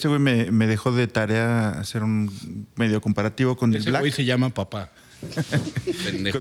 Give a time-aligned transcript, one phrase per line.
[0.00, 4.00] Ese güey me, me dejó de tarea hacer un medio comparativo con el Ese Black.
[4.00, 4.90] güey se llama papá.
[6.04, 6.38] Pendejo.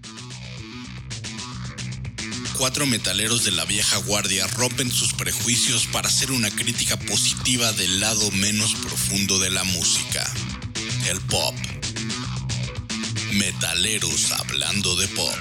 [2.57, 7.99] Cuatro metaleros de la vieja guardia rompen sus prejuicios para hacer una crítica positiva del
[7.99, 10.25] lado menos profundo de la música,
[11.09, 11.53] el pop.
[13.33, 15.35] Metaleros hablando de pop.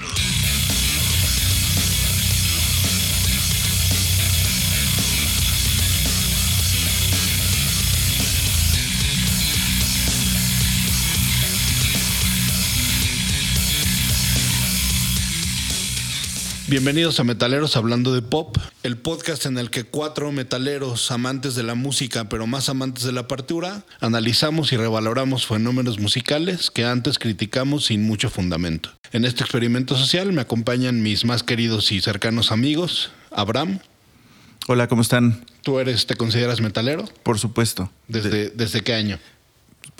[16.69, 21.63] Bienvenidos a Metaleros Hablando de Pop, el podcast en el que cuatro metaleros amantes de
[21.63, 27.19] la música, pero más amantes de la partitura, analizamos y revaloramos fenómenos musicales que antes
[27.19, 28.91] criticamos sin mucho fundamento.
[29.13, 33.79] En este experimento social me acompañan mis más queridos y cercanos amigos, Abraham.
[34.67, 35.47] Hola, ¿cómo están?
[35.63, 37.07] ¿Tú eres, te consideras metalero?
[37.23, 37.91] Por supuesto.
[38.09, 39.19] ¿Desde, ¿desde qué año?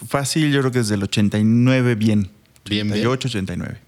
[0.07, 2.31] Fácil, yo creo que desde el 89 bien.
[2.67, 3.07] Bien, bien.
[3.07, 3.79] 88, 89.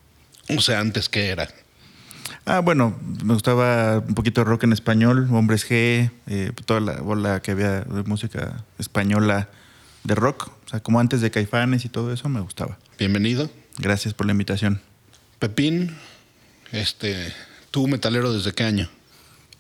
[0.57, 1.47] O sea, antes que era.
[2.45, 6.95] Ah, bueno, me gustaba un poquito de rock en español, Hombres G, eh, toda la
[7.01, 9.49] bola que había de música española
[10.05, 10.49] de rock.
[10.67, 12.79] O sea, como antes de Caifanes y todo eso, me gustaba.
[12.99, 13.51] Bienvenido.
[13.79, 14.81] Gracias por la invitación.
[15.39, 15.97] Pepín,
[16.73, 17.33] este,
[17.71, 18.89] ¿tú metalero desde qué año?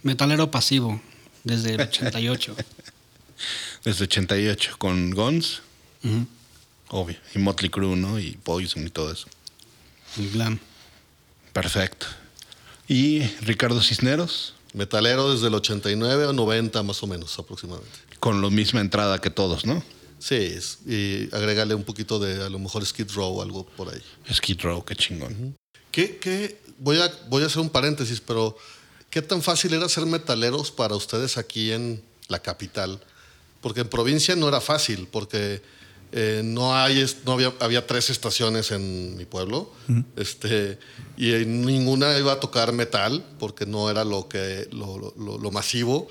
[0.03, 1.01] Metalero pasivo,
[1.45, 2.57] desde el 88.
[3.85, 5.63] Desde 88, con Guns,
[6.05, 6.27] Ujú.
[6.89, 8.19] obvio, y Motley Crue, ¿no?
[8.19, 9.29] Y Poison y todo eso.
[10.19, 10.59] El glam.
[11.55, 12.07] Perfecto.
[12.91, 17.97] Y Ricardo Cisneros, Metalero desde el 89 o 90 más o menos aproximadamente.
[18.19, 19.81] con la misma entrada que todos, ¿no?
[20.19, 23.89] Sí, es- y agregarle un poquito de a lo mejor Skid Row o algo por
[23.95, 24.03] ahí.
[24.35, 25.57] Skid Row, qué chingón.
[25.93, 26.61] ¿Qué, qué?
[26.79, 28.57] Voy, a, voy a hacer un paréntesis, pero
[29.09, 33.01] ¿qué tan fácil era ser metaleros para ustedes aquí en la capital?
[33.61, 35.63] Porque en provincia no era fácil, porque
[36.13, 39.73] eh, no, hay, no había, había tres estaciones en mi pueblo,
[40.17, 40.79] este,
[41.17, 45.51] y en ninguna iba a tocar metal, porque no era lo, que, lo, lo- lo-
[45.51, 46.09] masivo.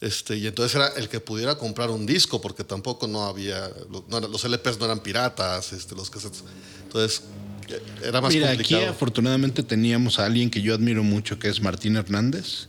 [0.00, 3.70] Este, y entonces era el que pudiera comprar un disco, porque tampoco no había,
[4.08, 6.44] no era- los LPs no eran piratas, este, los cassettes.
[6.82, 7.22] Entonces
[7.68, 8.90] eh, era más Mira, aquí complicado.
[8.90, 12.68] afortunadamente teníamos a alguien que yo admiro mucho, que es Martín Hernández,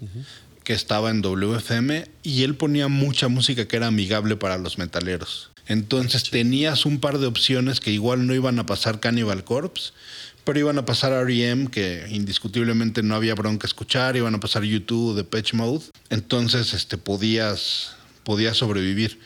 [0.64, 5.52] que estaba en WFM, y él ponía mucha música que era amigable para los metaleros.
[5.68, 9.92] Entonces tenías un par de opciones que igual no iban a pasar Cannibal Corpse,
[10.44, 15.16] pero iban a pasar R.E.M., que indiscutiblemente no había bronca escuchar, iban a pasar YouTube,
[15.16, 15.86] Depeche Mode.
[16.10, 19.20] Entonces este, podías, podías sobrevivir.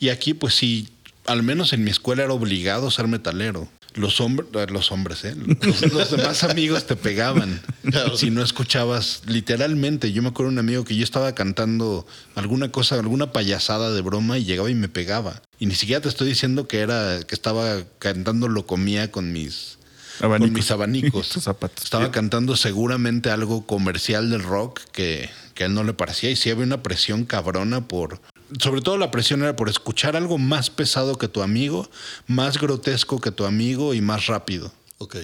[0.00, 0.88] Y aquí, pues sí,
[1.26, 3.68] al menos en mi escuela era obligado ser metalero.
[3.94, 5.34] Los hombres, los hombres, ¿eh?
[5.62, 8.16] Los, los demás amigos te pegaban Claro.
[8.16, 10.10] si no escuchabas literalmente.
[10.12, 14.00] Yo me acuerdo de un amigo que yo estaba cantando alguna cosa, alguna payasada de
[14.00, 15.42] broma y llegaba y me pegaba.
[15.60, 19.78] Y ni siquiera te estoy diciendo que era que estaba cantando lo comía con mis
[20.20, 20.46] Abanicos.
[20.48, 21.26] con mis abanicos.
[21.40, 21.84] Zapatos.
[21.84, 26.30] Estaba cantando seguramente algo comercial del rock que, que a él no le parecía.
[26.30, 28.20] Y sí había una presión cabrona por.
[28.60, 31.88] Sobre todo la presión era por escuchar algo más pesado que tu amigo,
[32.26, 34.72] más grotesco que tu amigo y más rápido.
[34.98, 35.16] Ok.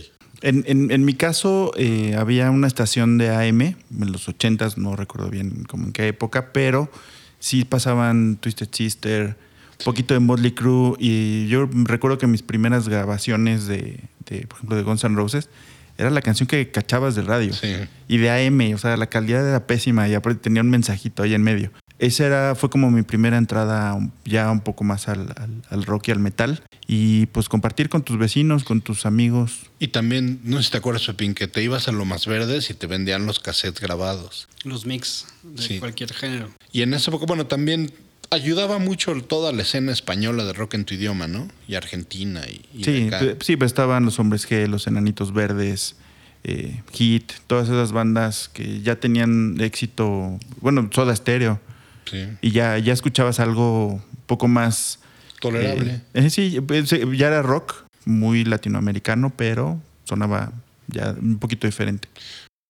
[0.43, 3.77] En, en- en mi caso, eh, había una estación de AM en
[4.13, 6.91] los 80s, no recuerdo bien como en qué época, pero
[7.39, 9.37] sí pasaban Twisted Sister,
[9.79, 14.57] un poquito de Motley Crue, y yo recuerdo que mis primeras grabaciones de, de, por
[14.59, 15.49] ejemplo, de Guns N' Roses,
[15.99, 17.53] era la canción que cachabas del radio.
[17.53, 17.75] Sí.
[18.09, 21.35] Y de AM, o sea, la calidad era pésima y aparte tenía un mensajito ahí
[21.35, 21.71] en medio.
[22.01, 26.09] Esa era, fue como mi primera entrada ya un poco más al, al- al rock
[26.09, 26.63] y al metal.
[26.87, 30.79] Y pues compartir con tus vecinos, con tus amigos, Y también, no sé si te
[30.79, 34.49] acuerdas, Pepín, que te ibas a lo más verdes y te vendían los cassettes grabados.
[34.65, 35.79] Los mix de Sí.
[35.79, 36.49] cualquier género.
[36.73, 37.93] Y en esa época, bueno, también
[38.31, 41.49] ayudaba mucho toda la escena española de rock en tu idioma, ¿no?
[41.69, 43.21] Y Argentina y, y Sí, acá.
[43.41, 45.97] sí, pues estaban los hombres G, los enanitos verdes,
[46.45, 51.61] eh, Hit, todas esas bandas que ya tenían éxito, bueno, Soda Stereo,
[52.11, 52.27] Sí.
[52.41, 54.99] y ya, ya escuchabas algo un poco más...
[55.41, 55.93] Tolerable.
[55.93, 57.75] eh, eh, sí, pues, eh, ya era rock,
[58.05, 60.53] muy latinoamericano, pero sonaba
[60.89, 62.09] ya un poquito diferente.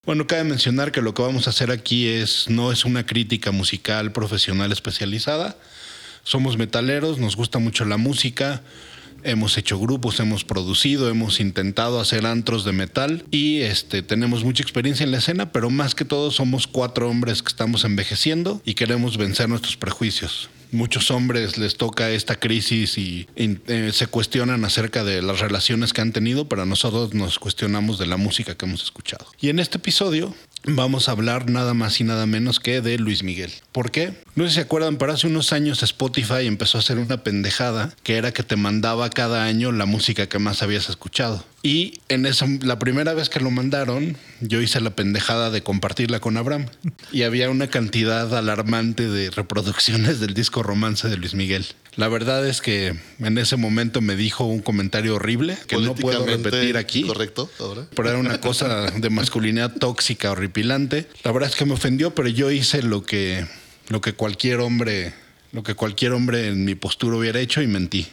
[0.06, 3.50] Bueno, cabe mencionar que lo que vamos a hacer aquí es no es una crítica
[3.50, 5.56] musical profesional especializada.
[6.22, 8.62] Somos metaleros, nos gusta mucho la música,
[9.24, 14.62] hemos hecho grupos, hemos producido, hemos intentado hacer antros de metal y este tenemos mucha
[14.62, 18.74] experiencia en la escena, pero más que todo somos cuatro hombres que estamos envejeciendo y
[18.74, 20.50] queremos vencer nuestros prejuicios.
[20.72, 26.00] Muchos hombres les toca esta crisis y eh, se cuestionan acerca de las relaciones que
[26.00, 29.26] han tenido, pero nosotros nos cuestionamos de la música que hemos escuchado.
[29.40, 30.34] Y en este episodio
[30.64, 33.52] vamos a hablar nada más y nada menos que de Luis Miguel.
[33.72, 34.12] ¿Por qué?
[34.34, 37.94] No sé si se acuerdan, pero hace unos años Spotify empezó a hacer una pendejada
[38.02, 41.44] que era que te mandaba cada año la música que más habías escuchado.
[41.62, 46.20] Y en esa, la primera vez que lo mandaron, yo hice la pendejada de compartirla
[46.20, 46.66] con Abraham.
[47.12, 51.66] Y había una cantidad alarmante de reproducciones del disco Romance de Luis Miguel.
[51.96, 56.24] La verdad es que en ese momento me dijo un comentario horrible que no puedo
[56.24, 57.02] repetir aquí.
[57.02, 57.86] Correcto, ahora.
[57.94, 61.08] Pero era una cosa de masculinidad tóxica, horripilante.
[61.24, 63.46] La verdad es que me ofendió, pero yo hice lo que,
[63.88, 65.12] lo que cualquier hombre,
[65.52, 68.06] lo que cualquier hombre en mi postura hubiera hecho y mentí.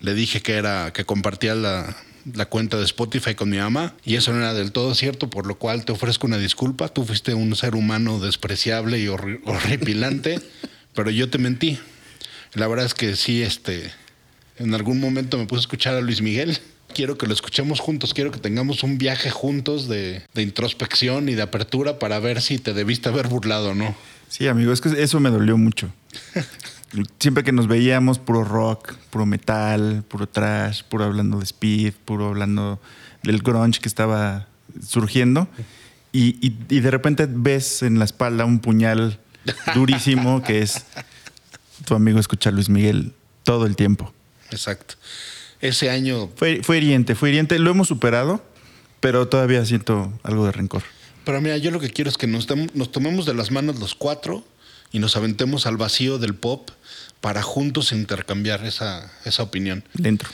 [0.00, 1.94] Le dije que era, que compartía la,
[2.34, 5.46] la cuenta de Spotify con mi mamá y eso no era del todo cierto, por
[5.46, 6.88] lo cual te ofrezco una disculpa.
[6.88, 10.40] Tú fuiste un ser humano despreciable y horri- horripilante,
[10.94, 11.78] pero yo te mentí.
[12.54, 13.90] La verdad es que sí, este,
[14.58, 16.58] en algún momento me puse a escuchar a Luis Miguel.
[16.92, 21.34] Quiero que lo escuchemos juntos, quiero que tengamos un viaje juntos de, de introspección y
[21.36, 23.94] de apertura para ver si te debiste haber burlado o no.
[24.28, 25.92] Sí, amigo, es que eso me dolió mucho.
[27.20, 32.28] Siempre que nos veíamos, puro rock, puro metal, puro trash, puro hablando de speed, puro
[32.28, 32.80] hablando
[33.22, 34.48] del grunge que estaba
[34.84, 35.46] surgiendo.
[36.12, 39.20] Y, y- y de repente ves en la espalda un puñal
[39.74, 40.84] durísimo que es
[41.84, 43.12] tu amigo escuchar Luis Miguel
[43.44, 44.12] todo el tiempo.
[44.50, 44.94] Exacto.
[45.60, 47.58] Ese año Fue, fue hiriente, fue hiriente.
[47.60, 48.44] Lo hemos superado,
[48.98, 50.82] pero todavía siento algo de rencor.
[51.24, 52.46] Pero mira, yo lo que quiero es que nos
[52.90, 54.44] tomemos de las manos los cuatro
[54.92, 56.70] y nos aventemos al vacío del pop
[57.20, 59.84] para juntos intercambiar esa, esa opinión.
[59.94, 60.28] Dentro.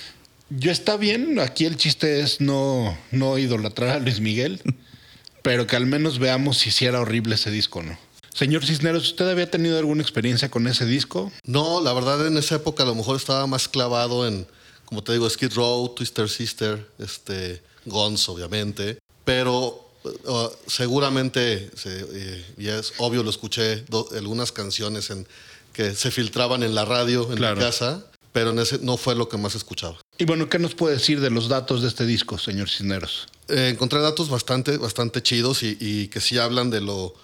[0.49, 4.63] Yo está bien, aquí el chiste es no, no idolatrar a Luis Miguel,
[5.43, 7.99] pero que al menos veamos si sí era horrible ese disco o no.
[8.33, 11.33] Señor Cisneros, ¿usted había tenido alguna experiencia con ese disco?
[11.45, 14.47] No, la verdad en esa época a lo mejor estaba más clavado en,
[14.85, 18.99] como te digo, Skid Row, Twister Sister, este, Guns, obviamente.
[19.25, 19.86] Pero
[20.25, 25.27] uh, seguramente, se- eh, y es obvio, lo escuché do- algunas canciones en,
[25.73, 27.57] que se filtraban en la radio en Claro.
[27.57, 29.97] mi casa, pero en ese no fue lo que más escuchaba.
[30.19, 33.27] Y bueno, ¿qué nos puede decir de los datos de este disco, señor Cisneros?
[33.49, 37.15] Eh, encontré datos bastante, bastante chidos y, y que sí hablan de lo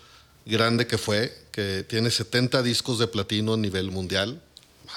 [0.46, 4.40] grande que fue, que tiene 70 discos de platino a nivel mundial.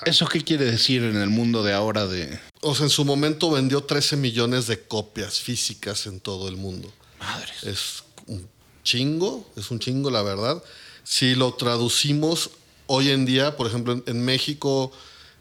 [0.05, 2.37] ¿Eso qué quiere decir en el mundo de ahora de...
[2.61, 6.91] O sea, en su momento vendió 13 millones de copias físicas en todo el mundo.
[7.19, 7.63] Madres.
[7.63, 8.47] Es un
[8.83, 10.63] chingo, es un chingo, la verdad.
[11.03, 12.51] Si lo traducimos
[12.88, 14.91] hoy en día, por ejemplo, en, México,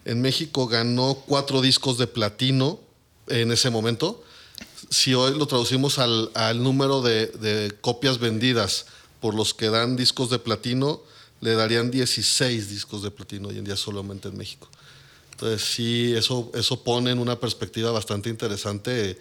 [0.04, 2.80] en México ganó cuatro discos de platino
[3.28, 4.22] en ese momento.
[4.90, 8.86] Si hoy lo traducimos al, al número de, de copias vendidas
[9.20, 11.02] por los que dan discos de platino,
[11.40, 14.68] le darían 16 discos de platino hoy en día solamente en México.
[15.32, 19.18] Entonces sí, eso, eso pone en una perspectiva bastante interesante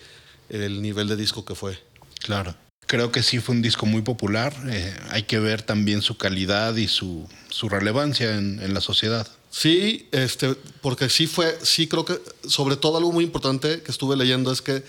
[0.50, 1.78] el nivel de disco que fue.
[2.24, 2.56] Claro.
[2.88, 4.54] Creo que sí fue un disco muy popular.
[4.68, 9.28] eh, hay que ver también su calidad y su, su relevancia en, en la sociedad.
[9.50, 14.18] Sí, este, porque sí fue, sí creo que, sobre todo algo muy importante que estuve
[14.18, 14.84] leyendo es que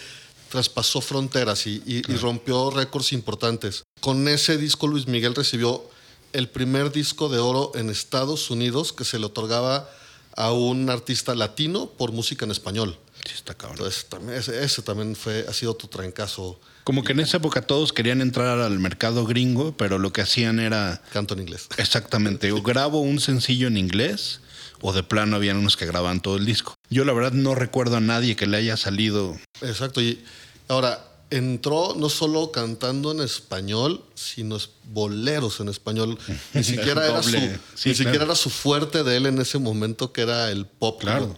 [0.48, 3.84] traspasó fronteras y, y- y rompió récords importantes.
[4.00, 5.88] Con ese disco Luis Miguel recibió
[6.32, 9.88] el primer disco de oro en Estados Unidos que se le otorgaba
[10.36, 12.98] a un artista latino por música en español.
[13.24, 13.78] Sí, está cabrón.
[13.78, 16.58] Entonces, también, ese, ese también fue, ha sido otro trancazo.
[16.84, 20.60] Como que en esa época todos querían entrar al mercado gringo, pero lo que hacían
[20.60, 21.68] era Canto en inglés.
[21.78, 24.40] exactamente, o grabo un sencillo en inglés,
[24.82, 26.74] o de plano habían unos que grababan todo el disco.
[26.90, 29.36] Yo la verdad no recuerdo a nadie que le haya salido.
[29.62, 30.02] Exacto.
[30.02, 30.22] Y
[30.68, 36.18] ahora, entró no solo cantando en español, sino boleros en español.
[36.52, 37.58] Ni siquiera, era su, Doble.
[37.74, 38.24] Sí, ni siquiera claro.
[38.26, 41.34] era su fuerte de él en ese momento, que era el pop Claro.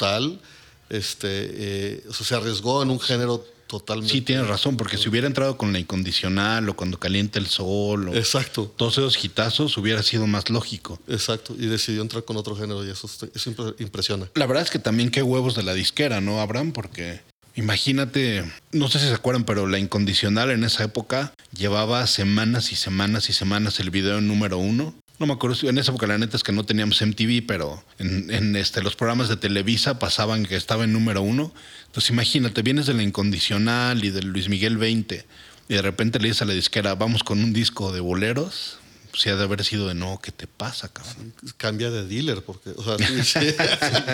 [0.88, 4.12] Este, eh, o sea, se arriesgó en un género totalmente.
[4.12, 8.08] Sí, tienes razón, porque si hubiera entrado con la incondicional o cuando calienta el sol
[8.08, 8.72] o Exacto.
[8.76, 11.00] todos esos hitazos hubiera sido más lógico.
[11.08, 11.54] Exacto.
[11.58, 14.28] Y decidió entrar con otro género y eso, eso impre- impresiona.
[14.34, 16.72] La verdad es que también qué huevos de la disquera, ¿no, Abraham?
[16.72, 17.20] Porque
[17.56, 22.76] imagínate, no sé si se acuerdan, pero la incondicional en esa época llevaba semanas y
[22.76, 24.94] semanas y semanas el video número uno.
[25.18, 28.30] No me acuerdo, en esa época la neta es que no teníamos MTV, pero en,
[28.30, 31.52] en, este, los programas de Televisa pasaban que estaba en número uno.
[31.86, 35.24] Entonces imagínate, vienes de la incondicional y del Luis Miguel 20
[35.68, 38.78] y de repente le dices a la disquera, vamos con un disco de boleros.
[39.14, 41.32] Si ha de haber sido de no, ¿qué te pasa, cabrón?
[41.56, 43.54] Cambia de dealer, porque, o sea, sí, sí.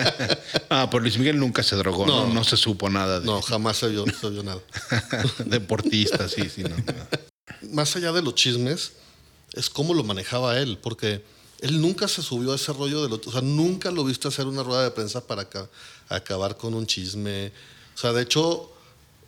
[0.69, 2.27] Ah, pues Luis Miguel nunca se drogó, ¿no?
[2.27, 2.33] No.
[2.33, 4.61] No, se supo nada de no, jamás se vio, se vio nada.
[5.45, 6.69] deportista, sí, sí, no.
[6.69, 7.73] no.
[7.73, 8.93] más allá de los chismes,
[9.53, 11.23] es cómo lo manejaba él, porque
[11.61, 14.47] él nunca se subió a ese rollo de lo, o sea, nunca lo viste hacer
[14.47, 15.69] una rueda de prensa para aca-
[16.09, 17.51] acabar con un chisme.
[17.95, 18.69] O sea, de hecho,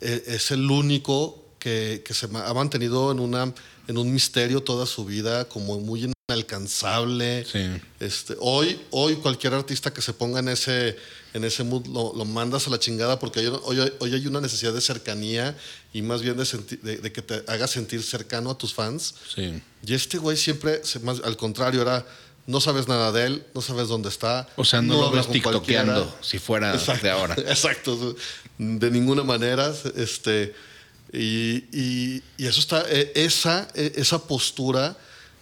[0.00, 5.80] e- es el único que se ha mantenido en un misterio toda su vida, como
[5.80, 7.44] muy inalcanzable.
[7.44, 7.60] Sí.
[8.00, 10.96] Este, hoy, hoy cualquier artista que se ponga en ese,
[11.34, 14.40] en ese mood lo, lo mandas a la chingada porque hoy, hoy- hoy hay una
[14.40, 15.56] necesidad de cercanía
[15.92, 19.14] y más bien de, senti- de, de que te haga sentir cercano a tus fans.
[19.34, 19.62] Sí.
[19.86, 22.04] Y este güey siempre, se- más, al contrario, era,
[22.46, 24.48] no sabes nada de él, no sabes dónde está.
[24.56, 27.34] O sea, no, lo ves tiktokeando si fuera de ahora.
[27.46, 28.16] Exacto,
[28.58, 29.72] de ninguna manera.
[29.94, 30.54] Este,
[31.12, 34.96] y, y- y eso está, eh, esa, eh, esa postura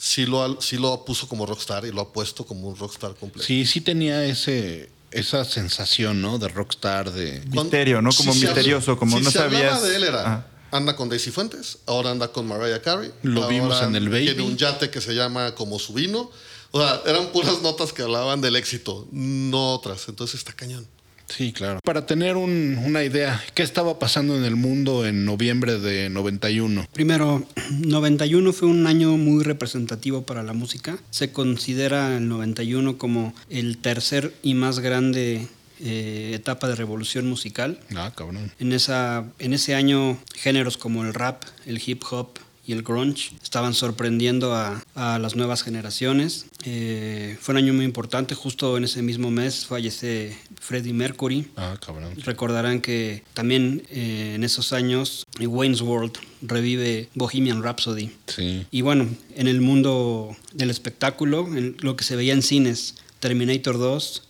[0.06, 3.46] sí lo, sí lo puso como rockstar y lo ha puesto como un rockstar completo.
[3.46, 6.38] Sí, sí tenía ese, esa sensación, ¿no?
[6.38, 7.40] De rockstar, de...
[7.46, 8.10] Misterio, ¿no?
[8.12, 11.78] Como misterioso, habla- como si no se sabías- de él era, anda con Daisy Fuentes,
[11.86, 13.12] ahora anda con Mariah Carey.
[13.22, 14.26] Lo ahora vimos en el Baby.
[14.26, 16.30] Tiene un yate que se llama como su vino.
[16.72, 20.08] O sea, eran puras notas que hablaban del éxito, no otras.
[20.08, 20.86] Entonces está cañón.
[21.28, 21.80] Sí, claro.
[21.84, 26.86] Para tener un- una idea, ¿qué estaba pasando en el mundo en noviembre de 91?
[26.92, 30.98] Primero, 91 fue un año muy representativo para la música.
[31.10, 35.48] Se considera el 91 como el tercer y más grande
[35.80, 37.80] eh, etapa de revolución musical.
[37.96, 38.52] Ah, cabrón.
[38.60, 43.32] En, esa, en ese año, géneros como el rap, el hip hop y el grunge
[43.42, 46.46] estaban sorprendiendo a, a las nuevas generaciones.
[46.64, 48.34] Eh, fue un año muy importante.
[48.34, 51.50] Justo en ese mismo mes fallece Freddie Mercury.
[51.56, 52.14] Ah, cabrón.
[52.24, 58.10] Recordarán que también eh, en esos años Wayne's World revive Bohemian Rhapsody.
[58.26, 58.66] Sí.
[58.70, 63.78] Y bueno, en el mundo del espectáculo, en lo que se veía en cines, Terminator
[63.78, 64.22] 2,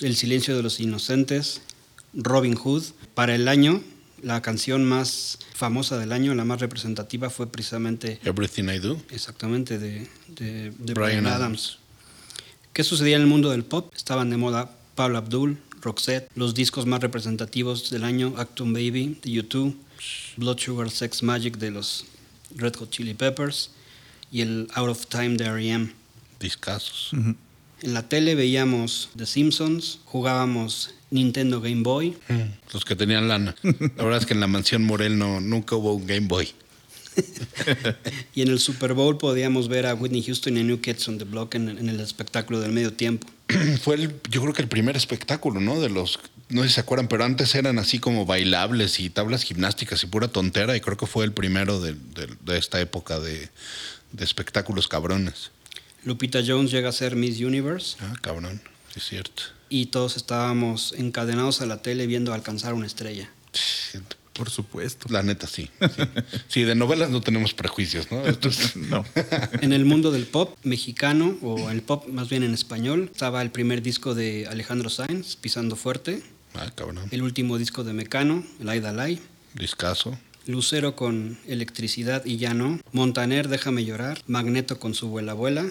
[0.00, 1.62] El silencio de los inocentes,
[2.12, 2.84] Robin Hood.
[3.14, 3.82] Para el año,
[4.22, 9.00] la canción más famosa del año, la más representativa, fue precisamente Everything I Do.
[9.10, 11.78] exactamente de, de- de Bryan Bryan Adams.
[12.72, 13.92] ¿Qué sucedía en el mundo del pop?
[13.94, 19.30] Estaban de moda Paula Abdul, Roxette, los discos más representativos del año, Acton Baby de
[19.30, 19.74] U2,
[20.36, 22.04] Blood Sugar Sex Magic de los
[22.56, 23.70] Red Hot Chili Peppers
[24.30, 25.92] y el Out of Time de R.E.M.
[26.40, 27.10] Discasos.
[27.82, 33.54] En la tele veíamos The Simpsons, jugábamos Nintendo Game Boy, Mm, Los que tenían lana.
[33.62, 36.48] La verdad es que en la mansión Morel no, nunca hubo un Game Boy.
[38.34, 41.18] y en el Super Bowl podíamos ver a Whitney Houston y a New Kids on
[41.18, 43.26] the Block en, en el espectáculo del medio tiempo.
[43.82, 45.78] Fue el, yo creo que el primer espectáculo, ¿no?
[45.80, 49.42] De los, no sé si se acuerdan, pero antes eran así como bailables y tablas
[49.42, 53.20] gimnásticas y pura tontera y creo que fue el primero de, de- de esta época
[53.20, 53.50] de,
[54.12, 55.50] de espectáculos cabrones.
[56.04, 58.60] Lupita Jones llega a ser Miss Universe Ah, cabrón,
[58.92, 59.42] sí es cierto.
[59.68, 63.30] y todos estábamos encadenados a la tele viendo alcanzar una estrella.
[64.32, 65.06] Por supuesto.
[65.10, 65.68] La neta, sí.
[65.78, 65.88] Sí,
[66.48, 68.24] Sí, de novelas no tenemos prejuicios, ¿no?
[68.26, 69.04] Esto es- No.
[69.60, 73.50] En el mundo del pop mexicano, o el pop más bien en español, estaba el
[73.50, 76.22] primer disco de Alejandro Sainz, Pisando Fuerte,
[76.54, 77.06] Ah, cabrón.
[77.10, 79.20] el último disco de Mecano, El Aida Lai,
[79.54, 80.18] Discaso.
[80.46, 85.64] Lucero con Electricidad y Ya No, Montaner, Déjame Llorar, Magneto con su Vuela Vuela,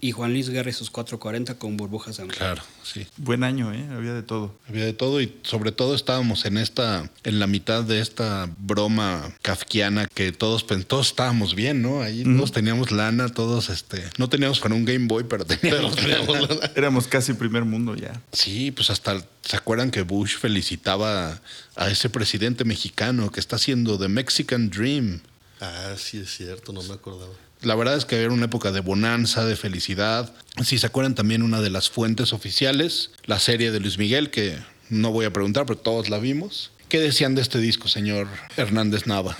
[0.00, 2.34] y Juan Luis Guerra y sus 440 con Burbujas de Amor.
[2.36, 3.06] Claro, sí.
[3.16, 3.84] Buen año, ¿eh?
[3.92, 4.54] Había de todo.
[4.68, 9.34] Había de todo y sobre todo estábamos en esta, en la mitad de esta broma
[9.42, 12.02] kafkiana que todos, todos estábamos bien, ¿no?
[12.02, 15.96] Ahí todos teníamos lana, todos, este, no teníamos para un Game Boy, pero teníamos.
[16.76, 18.20] Éramos casi primer mundo ya.
[18.32, 21.40] sí, pues hasta, ¿se acuerdan que Bush felicitaba
[21.78, 25.20] a ese presidente mexicano que está haciendo The Mexican Dream?
[25.60, 27.32] Ah, sí es cierto, no me acordaba.
[27.62, 30.32] La verdad es que era una época de bonanza, de felicidad.
[30.62, 34.58] Si se acuerdan también una de las fuentes oficiales, la serie de Luis Miguel, que
[34.90, 36.72] no voy a preguntar, pero todos la vimos.
[36.88, 39.36] ¿Qué decían de este disco, señor Hernández Nava?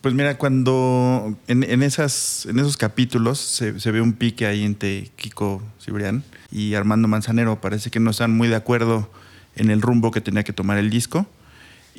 [0.00, 4.64] Pues mira, cuando en, en esas, en esos capítulos se, se ve un pique ahí
[4.64, 7.60] entre Kiko Cibrián y Armando Manzanero.
[7.60, 9.10] Parece que no están muy de acuerdo
[9.56, 11.26] en el rumbo que tenía que tomar el disco.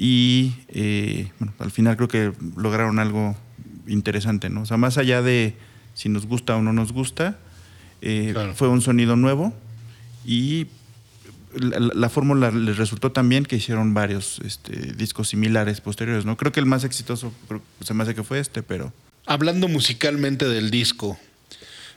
[0.01, 3.35] Y eh, bueno, al final creo que lograron algo
[3.85, 4.61] interesante, ¿no?
[4.61, 5.55] O sea, más allá de
[5.93, 7.37] si nos gusta o no nos gusta,
[8.01, 8.55] eh, Claro.
[8.55, 9.53] fue un sonido nuevo
[10.25, 10.67] y
[11.53, 16.23] la, la- la fórmula les resultó tan bien que hicieron varios este, discos similares posteriores,
[16.23, 16.37] ¿no?
[16.37, 18.93] Creo que el más exitoso creo- se me hace que fue este, pero
[19.25, 21.19] Hablando musicalmente del disco,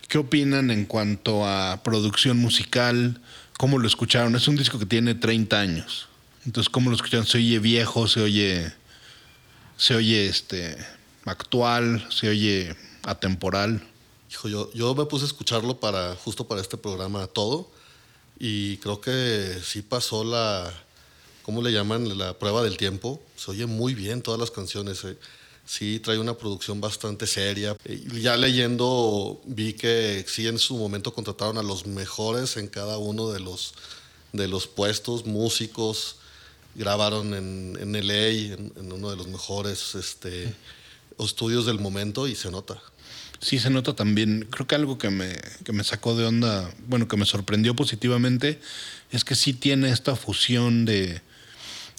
[0.08, 3.20] ¿qué opinan en cuanto a producción musical?
[3.58, 4.34] ¿Cómo lo escucharon?
[4.34, 6.08] Es un disco que tiene 30 años.
[6.44, 7.26] Entonces, ¿cómo lo escucharon?
[7.26, 8.08] ¿Se oye viejo?
[8.08, 8.72] ¿Se oye,
[9.76, 10.76] se oye este,
[11.24, 12.06] actual?
[12.10, 13.86] ¿Se oye atemporal?
[14.30, 17.70] Hijo, yo, yo me puse a escucharlo para, justo para este programa todo
[18.38, 20.72] y creo que sí pasó la,
[21.42, 22.18] ¿cómo le llaman?
[22.18, 23.22] La prueba del tiempo.
[23.36, 25.04] Se oye muy bien todas las canciones.
[25.04, 25.16] eh.
[25.64, 27.76] Sí, trae una producción bastante seria.
[27.84, 32.98] Eh, Ya leyendo vi que sí en su momento contrataron a los mejores en cada
[32.98, 33.74] uno de los,
[34.32, 36.16] de los puestos, músicos,
[36.74, 40.54] grabaron en, en LA, en, en uno de los mejores este,
[41.18, 42.80] estudios del momento y se nota.
[43.42, 44.46] Sí, se nota también.
[44.50, 48.60] Creo que algo que me, que me sacó de onda, bueno, que me sorprendió positivamente,
[49.10, 51.20] es que sí tiene esta fusión de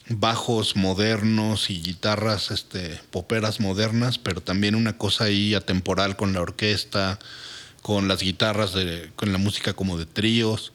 [0.07, 6.41] bajos modernos y guitarras este, poperas modernas, pero también una cosa ahí atemporal con la
[6.41, 7.19] orquesta,
[7.81, 10.71] con las guitarras, de, con la música como de tríos.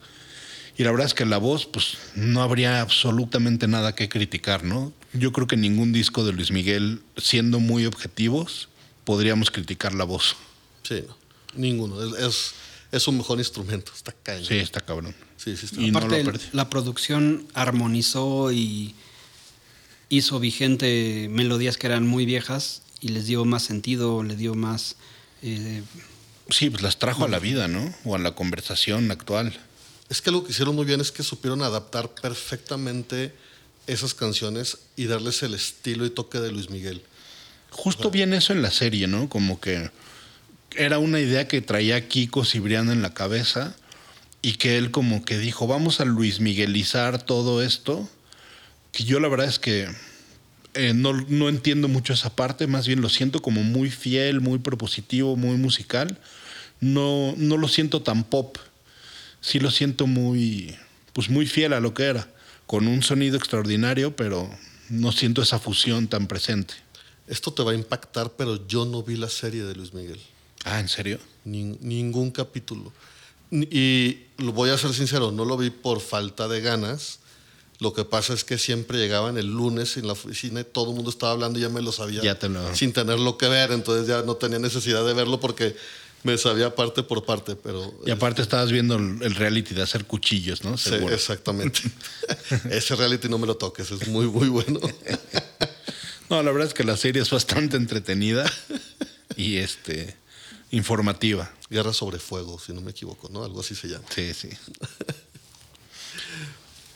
[0.79, 4.93] Y la verdad es que la voz, pues no habría absolutamente nada que criticar, ¿no?
[5.11, 8.69] Yo creo que ningún disco de Luis Miguel, siendo muy objetivos,
[9.03, 10.37] podríamos criticar la voz.
[10.83, 11.17] Sí, no,
[11.53, 12.01] ninguno.
[12.15, 12.53] Es,
[12.93, 14.45] es, un mejor instrumento, está cañón.
[14.45, 15.13] Sí, está cabrón.
[15.35, 15.81] Sí, sí está.
[15.81, 18.95] Y no Aparte, lo la producción armonizó y
[20.07, 24.95] hizo vigente melodías que eran muy viejas y les dio más sentido, le dio más...
[25.41, 25.83] eh,
[26.49, 27.93] Sí, pues las trajo a la vida, ¿no?
[28.05, 29.59] O a la conversación actual.
[30.09, 33.33] Es que algo que hicieron muy bien es que supieron adaptar perfectamente
[33.87, 37.01] esas canciones y darles el estilo y toque de Luis Miguel.
[37.71, 39.29] Justo viene eso en la serie, ¿no?
[39.29, 39.91] Como que
[40.75, 43.75] era una idea que traía Kiko Cibrián en la cabeza
[44.41, 48.09] y que él como que dijo, vamos a Luis Miguelizar todo esto,
[48.91, 49.89] que yo la verdad es que
[50.73, 54.59] eh, no, no entiendo mucho esa parte, más bien lo siento como muy fiel, muy
[54.59, 56.19] propositivo, muy musical.
[56.79, 58.57] No, no lo siento tan pop,
[59.41, 60.75] sí lo siento muy,
[61.13, 62.27] pues muy fiel a lo que era,
[62.67, 64.49] con un sonido extraordinario, pero
[64.89, 66.73] no siento esa fusión tan presente.
[67.27, 70.19] Esto te va a impactar, pero yo no vi la serie de Luis Miguel.
[70.65, 71.19] Ah, ¿en serio?
[71.45, 72.91] Nin- ningún capítulo.
[73.51, 77.19] Y lo voy a ser sincero, no lo vi por falta de ganas.
[77.79, 80.95] Lo que pasa es que siempre llegaban el lunes en la oficina y todo el
[80.95, 83.71] mundo estaba hablando y ya me lo sabía Ya te lo- sin tenerlo que ver,
[83.71, 85.75] entonces ya no tenía necesidad de verlo porque
[86.23, 90.63] me sabía parte por parte, pero Y aparte estabas viendo el reality de hacer cuchillos,
[90.63, 90.77] ¿no?
[90.77, 91.13] Sí, Seguro.
[91.15, 91.79] exactamente.
[92.69, 94.79] Ese reality no me lo toques, es muy, muy bueno.
[96.29, 98.45] No, la verdad es que la serie es bastante entretenida
[99.35, 100.15] y este
[100.69, 101.51] informativa.
[101.71, 103.43] Guerra sobre fuego, si no me equivoco, ¿no?
[103.43, 104.03] Algo así se llama.
[104.13, 104.49] Sí, sí.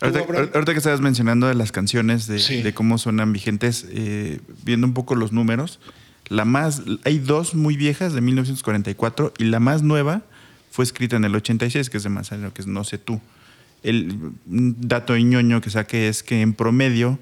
[0.02, 2.62] Ahorita, que estabas mencionando de las canciones, de, Sí.
[2.62, 5.80] de cómo suenan vigentes, eh, viendo un poco los números,
[6.30, 10.22] la más, hay dos muy viejas de 1944 y la más nueva
[10.72, 13.22] fue escrita en el 86, que es de Manzanero, que es No sé tú.
[13.84, 17.20] El dato ñoño que saqué es que en promedio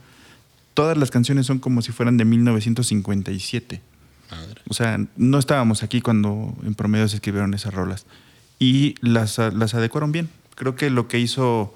[0.73, 3.81] todas las canciones son como si fueran de 1957.
[4.29, 4.61] Madre.
[4.69, 8.05] O sea, no estábamos aquí cuando en promedio se escribieron esas rolas.
[8.59, 10.29] Y las, las adecuaron bien.
[10.55, 11.73] Creo que lo que hizo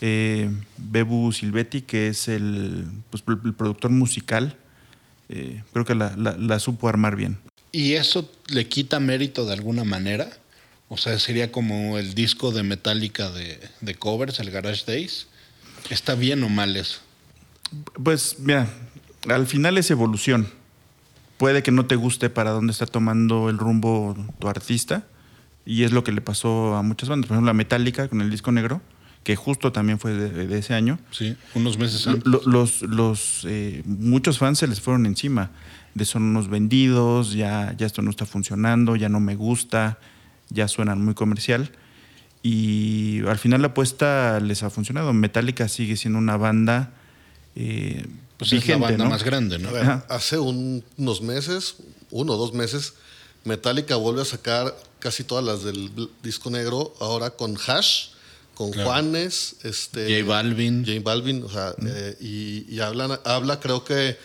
[0.00, 4.56] eh, Bebu Silvetti, que es el, pues, el productor musical,
[5.32, 7.38] eh, creo que la, la- la supo armar bien.
[7.72, 10.28] ¿Y eso le quita mérito de alguna manera?
[10.88, 15.26] O sea, sería como el disco de Metallica de, de covers, el Garage Days.
[15.90, 17.00] ¿Está bien o mal eso?
[18.02, 18.68] Pues mira,
[19.28, 20.48] al final es evolución.
[21.38, 25.06] Puede que no te guste para dónde está tomando el rumbo tu artista.
[25.64, 27.28] Y es lo que le pasó a muchas bandas.
[27.28, 28.82] Por ejemplo, a Metallica con el disco negro,
[29.24, 30.98] que justo también fue de, de ese año.
[31.10, 32.26] Sí, unos meses antes.
[32.26, 35.50] lo- los, los, eh, muchos fans se les fueron encima.
[35.94, 39.98] De son unos vendidos, ya, ya esto no está funcionando, ya no me gusta,
[40.48, 41.70] ya suenan muy comercial.
[42.42, 45.12] Y al final la apuesta les ha funcionado.
[45.12, 46.92] Metallica sigue siendo una banda
[47.54, 48.06] eh,
[48.38, 49.10] Pues es la vigente, banda ¿no?
[49.10, 49.68] más grande, ¿no?
[49.68, 50.06] A ver, Ajá.
[50.08, 51.76] hace un- unos meses,
[52.10, 52.94] uno o dos meses,
[53.44, 55.90] Metallica vuelve a sacar casi todas las del
[56.22, 58.08] disco negro, ahora con Hash,
[58.54, 58.90] con Claro.
[58.90, 60.84] Juanes, este, J Balvin.
[60.86, 64.16] J Balvin, o sea, eh, y, y hablan, habla creo que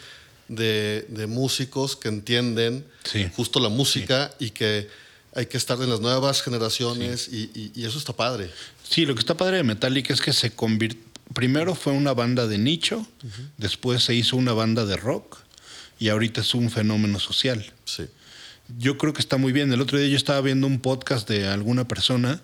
[0.48, 3.28] de, de músicos que entienden Sí.
[3.36, 4.88] justo la música y que
[5.36, 8.50] hay que estar en las nuevas generaciones y, y- y eso está padre.
[8.90, 11.02] Sí, lo que está padre de Metallica es que se convirtió.
[11.34, 13.06] Primero fue una banda de nicho,
[13.58, 15.38] después se hizo una banda de rock
[16.00, 17.66] y ahorita es un fenómeno social.
[17.86, 18.06] Sí.
[18.80, 19.72] Yo creo que está muy bien.
[19.74, 22.42] El otro día yo estaba viendo un podcast de alguna persona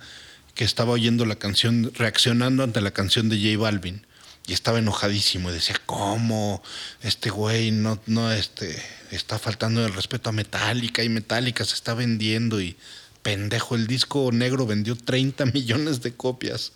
[0.55, 4.05] que estaba oyendo la canción, reaccionando ante la canción de J Balvin.
[4.45, 6.61] Y estaba enojadísimo y decía, ¿cómo?
[7.01, 8.75] Este güey no, no este,
[9.09, 12.75] está faltando el respeto a Metallica y Metallica se está vendiendo y
[13.21, 16.73] pendejo, el disco negro vendió 30 millones de copias.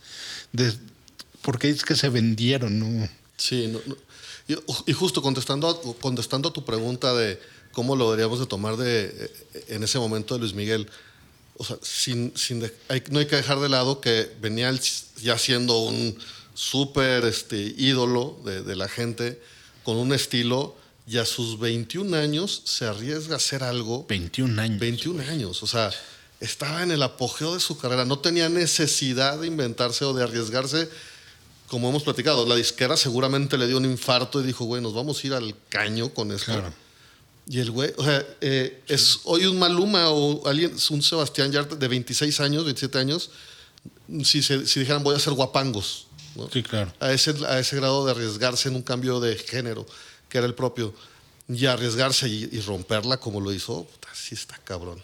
[0.53, 0.73] De,
[1.41, 3.09] porque es que se vendieron.
[3.35, 3.71] Sí.
[4.47, 7.39] Y, justo contestando a, contestando tu pregunta de
[7.73, 9.05] cómo lo deberíamos de tomar de,
[9.53, 10.89] eh, en ese momento de Luis Miguel,
[11.57, 14.71] o sea, sin, sin de- hay- no hay que dejar de lado que venía
[15.21, 16.17] ya siendo un
[16.53, 19.41] súper este, ídolo de, de la gente,
[19.83, 20.75] con un estilo,
[21.07, 24.79] y a sus 21 años se arriesga a hacer algo 21 años.
[24.79, 25.89] 21 años, o sea,
[26.39, 30.89] estaba en el apogeo de su carrera, no tenía necesidad de inventarse o de arriesgarse,
[31.67, 32.45] como hemos platicado.
[32.45, 35.55] La disquera seguramente le dio un infarto y dijo, güey, nos vamos a ir al
[35.69, 36.51] caño con esto.
[36.53, 36.73] Claro.
[37.49, 41.77] Y el güey, o sea, eh, es hoy un Maluma o alguien, un Sebastián Yarte
[41.77, 43.29] de 26 años, 27 años,
[44.23, 46.07] si, se, si dijeran voy a hacer guapangos.
[46.35, 46.49] ¿no?
[46.51, 46.93] Sí, claro.
[46.99, 49.85] A ese, a ese grado de arriesgarse en un cambio de género,
[50.27, 50.93] que era el propio.
[51.47, 55.01] Y arriesgarse y, y romperla como lo hizo, puta, sí está cabrón.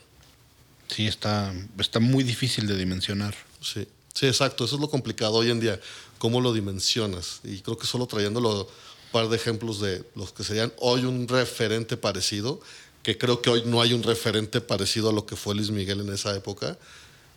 [0.90, 3.34] Sí, está, está muy difícil de dimensionar.
[3.62, 4.66] Sí, sí, exacto.
[4.66, 5.80] Eso es lo complicado hoy en día,
[6.18, 7.40] cómo lo dimensionas.
[7.46, 8.70] Y creo que solo trayéndolo
[9.14, 12.60] par de ejemplos de los que serían hoy un referente parecido,
[13.04, 16.02] que creo que hoy no hay un referente parecido a lo que fue Luis Miguel
[16.02, 16.78] en esa época,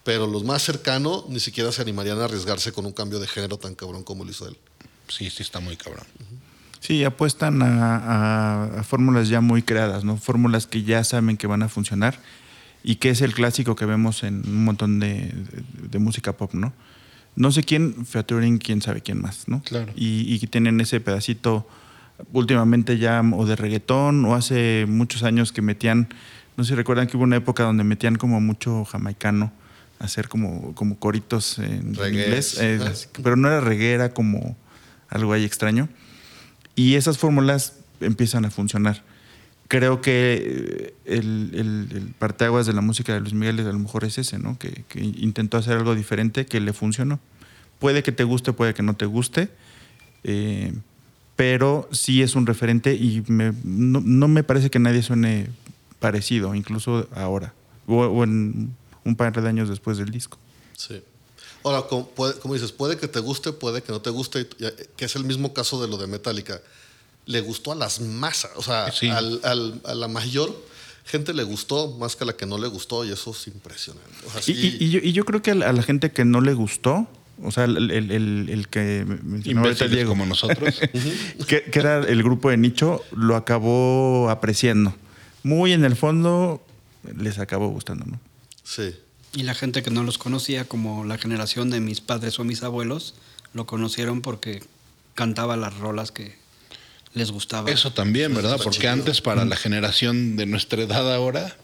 [0.02, 3.56] pero los más cercanos ni siquiera se animarían a arriesgarse con un cambio de género
[3.58, 4.56] tan cabrón como lo hizo él.
[5.08, 6.04] Sí, sí, está muy cabrón.
[6.80, 10.16] Sí, apuestan a, a- a fórmulas ya muy creadas, ¿no?
[10.16, 12.20] Fórmulas que ya saben que van a funcionar
[12.84, 16.54] y que es el clásico que vemos en un montón de, de- de música pop,
[16.54, 16.72] ¿no?
[17.36, 19.62] No sé quién, featuring quién sabe quién más, ¿no?
[19.62, 19.92] Claro.
[19.94, 21.66] Y, y tienen ese pedacito
[22.32, 26.08] últimamente ya o de reggaetón o hace muchos años que metían,
[26.56, 29.52] no sé si recuerdan que hubo una época donde metían como mucho jamaicano,
[29.98, 32.80] hacer como, como coritos en, inglés, eh,
[33.22, 34.56] pero no era reggae, era como
[35.08, 35.88] algo ahí extraño.
[36.74, 39.02] Y esas fórmulas empiezan a funcionar.
[39.68, 44.04] Creo que eh, el, el, parteaguas de la música de Luis Miguel a lo mejor
[44.04, 44.58] es ese, ¿no?
[44.58, 47.18] Que, intentó hacer algo diferente que le funcionó.
[47.78, 49.50] Puede que te guste, puede que no te guste,
[50.24, 50.72] eh,
[51.34, 55.48] pero sí es un referente y me- no, no me parece que nadie suene
[55.98, 57.52] parecido, incluso ahora,
[57.86, 58.74] o, en
[59.04, 60.38] un par de años después del disco.
[60.76, 61.02] Sí.
[61.64, 64.66] Ahora, como, puede- como dices, puede que te guste, puede que no te guste, y-
[64.96, 66.60] que es el mismo caso de lo de Metallica.
[67.26, 69.08] Le gustó a las masas, o sea, Sí.
[69.08, 70.54] al- al- a la mayor
[71.04, 74.10] gente le gustó más que a la que no le gustó, y eso es impresionante.
[74.26, 75.82] O sea, Y, sí- y- y yo, y yo creo que a la, a la
[75.82, 77.06] gente que no le gustó,
[77.42, 80.80] o sea, el, el- el- el que mencionó Diego, como nosotros.
[81.48, 84.94] que, que era el grupo de nicho, lo acabó apreciando.
[85.42, 86.60] Muy en el fondo
[87.16, 88.20] les acabó gustando, ¿no?
[88.64, 88.94] sí.
[89.32, 92.62] Y la gente que no los conocía, como la generación de mis padres o mis
[92.62, 93.14] abuelos,
[93.52, 94.62] lo conocieron porque
[95.14, 96.38] cantaba las rolas que
[97.16, 97.70] les gustaba.
[97.70, 98.60] Eso también, ¿verdad?
[98.62, 98.92] Porque chido.
[98.92, 101.56] antes para la generación de nuestra edad ahora,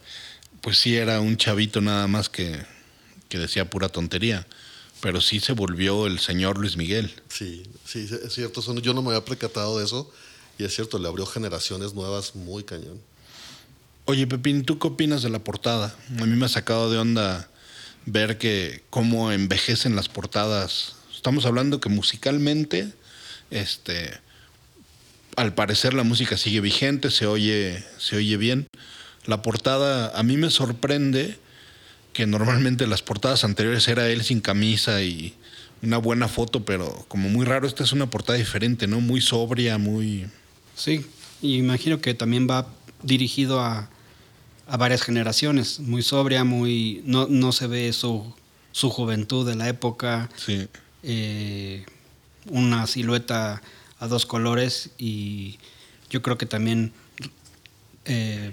[0.63, 2.65] pues sí era un chavito nada más que,
[3.29, 4.47] que decía pura tontería.
[5.03, 7.13] Pero sí se volvió el señor Luis Miguel.
[7.29, 8.63] Sí, sí, es cierto.
[8.81, 10.11] yo no me había percatado de eso.
[10.59, 13.01] Y es cierto, le abrió generaciones nuevas muy cañón.
[14.07, 15.95] Oye, Pepín, ¿tú qué opinas de la portada?
[16.19, 17.51] A mí me ha sacado de onda
[18.07, 20.95] ver que cómo envejecen las portadas.
[21.15, 22.93] Estamos hablando que musicalmente,
[23.51, 24.13] este,
[25.37, 28.67] al parecer la música sigue vigente, se oye, se oye bien.
[29.27, 31.39] La portada, a mí me sorprende
[32.13, 35.35] que normalmente las portadas anteriores era él sin camisa y
[35.83, 39.01] una buena foto, pero como muy raro, esta es una portada diferente, ¿no?
[39.01, 40.27] Muy sobria, muy...
[40.75, 41.05] Sí,
[41.41, 42.67] y imagino que también va
[43.03, 43.89] dirigido a,
[44.69, 48.33] a varias generaciones, muy sobria, muy no, no se ve su,
[48.73, 50.69] su juventud de la época, Sí.
[51.03, 51.85] eh,
[52.47, 53.63] una silueta
[54.03, 55.59] a dos colores y
[56.11, 56.93] yo creo que también
[58.05, 58.53] eh,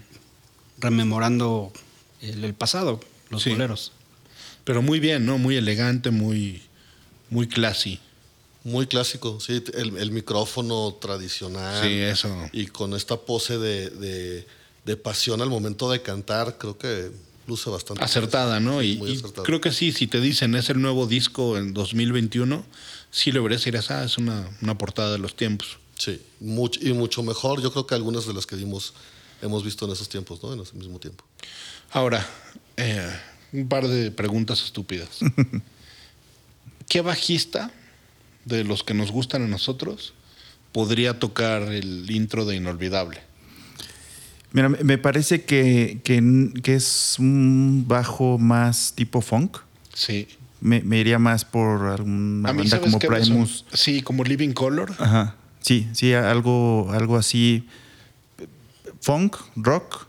[0.78, 1.74] rememorando
[2.22, 3.00] el, el pasado,
[3.32, 3.50] los Sí.
[3.50, 3.92] boleros.
[4.64, 5.40] Pero muy bien, ¿no?
[5.40, 6.62] Muy elegante, muy,
[7.32, 8.00] muy classy.
[8.64, 9.64] Muy clásico, sí.
[9.74, 11.84] El, el micrófono tradicional.
[11.84, 12.30] Sí, eso.
[12.52, 14.46] Y con esta pose de, de-
[14.86, 17.12] de pasión al momento de cantar, creo que
[17.50, 18.04] luce bastante.
[18.04, 18.80] Acertada, ¿no?
[18.80, 22.64] Sí, Y, creo que sí, si te dicen es el nuevo disco en 2021,
[23.12, 25.80] sí lo verías y dirás, ah, es una, una portada de los tiempos.
[25.98, 28.94] Sí, y mucho mejor, yo creo que algunas de las que vimos,
[29.42, 30.54] hemos visto en esos tiempos, ¿no?
[30.54, 31.26] En ese mismo tiempo.
[31.92, 32.26] Ahora,
[32.78, 33.12] eh,
[33.52, 35.20] un par de preguntas estúpidas.
[36.88, 37.72] ¿Qué bajista
[38.46, 40.14] de los que nos gustan a nosotros
[40.72, 43.29] podría tocar el intro de Inolvidable?
[44.52, 49.58] Mira, me- parece que, que, que es un bajo más tipo funk.
[49.94, 50.28] Sí.
[50.62, 53.66] Me, me iría más por alguna A mí, banda ¿sabes como Primus.
[53.74, 54.92] Sí, como Living Color.
[55.00, 55.36] Ajá.
[55.62, 57.68] Sí, sí, algo, algo así.
[59.02, 60.08] Funk, rock,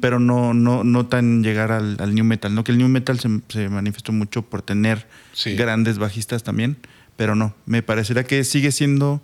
[0.00, 2.54] pero no, no, no tan llegar al, al new metal.
[2.54, 5.54] No que el new metal se, se manifestó mucho por tener Sí.
[5.54, 6.76] grandes bajistas también,
[7.16, 7.54] pero no.
[7.66, 9.22] Me parecería que sigue siendo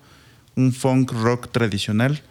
[0.57, 2.23] un funk rock tradicional.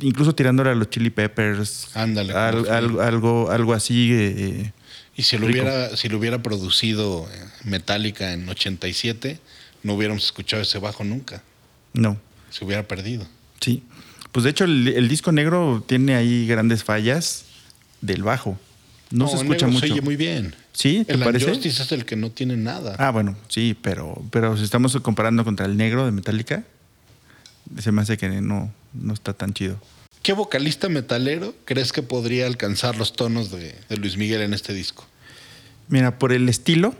[0.00, 1.88] Incluso tirándole a los Chili Peppers.
[1.94, 4.10] Ándale, al- al- algo, algo así.
[4.12, 4.72] eh,
[5.16, 5.62] Y si lo, Rico.
[5.62, 9.38] hubiera, si lo hubiera producido eh, Metallica en 87,
[9.82, 11.42] no hubiéramos escuchado ese bajo nunca.
[11.94, 12.18] no.
[12.50, 13.26] Se hubiera perdido.
[13.60, 13.82] Sí.
[14.32, 17.44] Pues de hecho el, el disco negro tiene ahí grandes fallas
[18.00, 18.58] del bajo.
[19.10, 19.86] No, se escucha negro mucho.
[19.86, 20.54] Se oye muy bien.
[20.72, 21.04] ¿Sí?
[21.06, 21.50] ¿Te el parece?
[21.52, 22.96] Es el que no tiene nada.
[22.98, 26.64] Ah, bueno, sí, pero, pero si estamos comparando contra el negro de Metallica,
[27.78, 29.80] se me hace que no, no está tan chido.
[30.22, 34.72] ¿Qué vocalista metalero crees que podría alcanzar los tonos de, de Luis Miguel en este
[34.74, 35.06] disco?
[35.88, 36.94] Mira, por el estilo,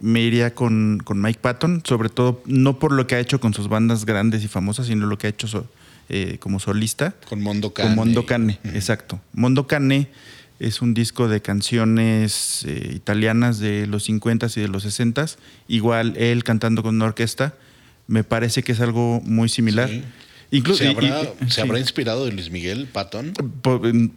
[0.00, 3.54] me iría con, con Mike Patton, sobre todo no por lo que ha hecho con
[3.54, 5.66] sus bandas grandes y famosas, sino lo que ha hecho so-
[6.10, 7.14] eh, como solista.
[7.28, 7.88] Con Mondo Cane.
[7.88, 9.20] Con Mondo Cane, exacto.
[9.32, 10.08] Mondo Cane
[10.58, 15.36] es un disco de canciones eh, italianas de los 50s y de los 60s.
[15.68, 17.54] Igual él cantando con una orquesta.
[18.06, 19.88] Me parece que es algo muy similar.
[19.88, 20.02] Sí.
[20.50, 21.60] Incluso, ¿Se, habrá, y- ¿se sí.
[21.60, 23.32] habrá inspirado de Luis Miguel, Patton?
[23.62, 24.12] Po- en-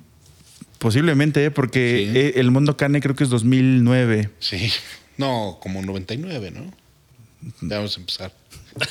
[0.79, 1.51] Posiblemente, ¿eh?
[1.51, 2.17] porque Sí.
[2.17, 4.29] eh, el Mondo Cane creo que es 2009.
[4.39, 4.71] Sí.
[5.17, 6.73] No, como 99, ¿no?
[7.61, 8.33] Ya vamos a empezar.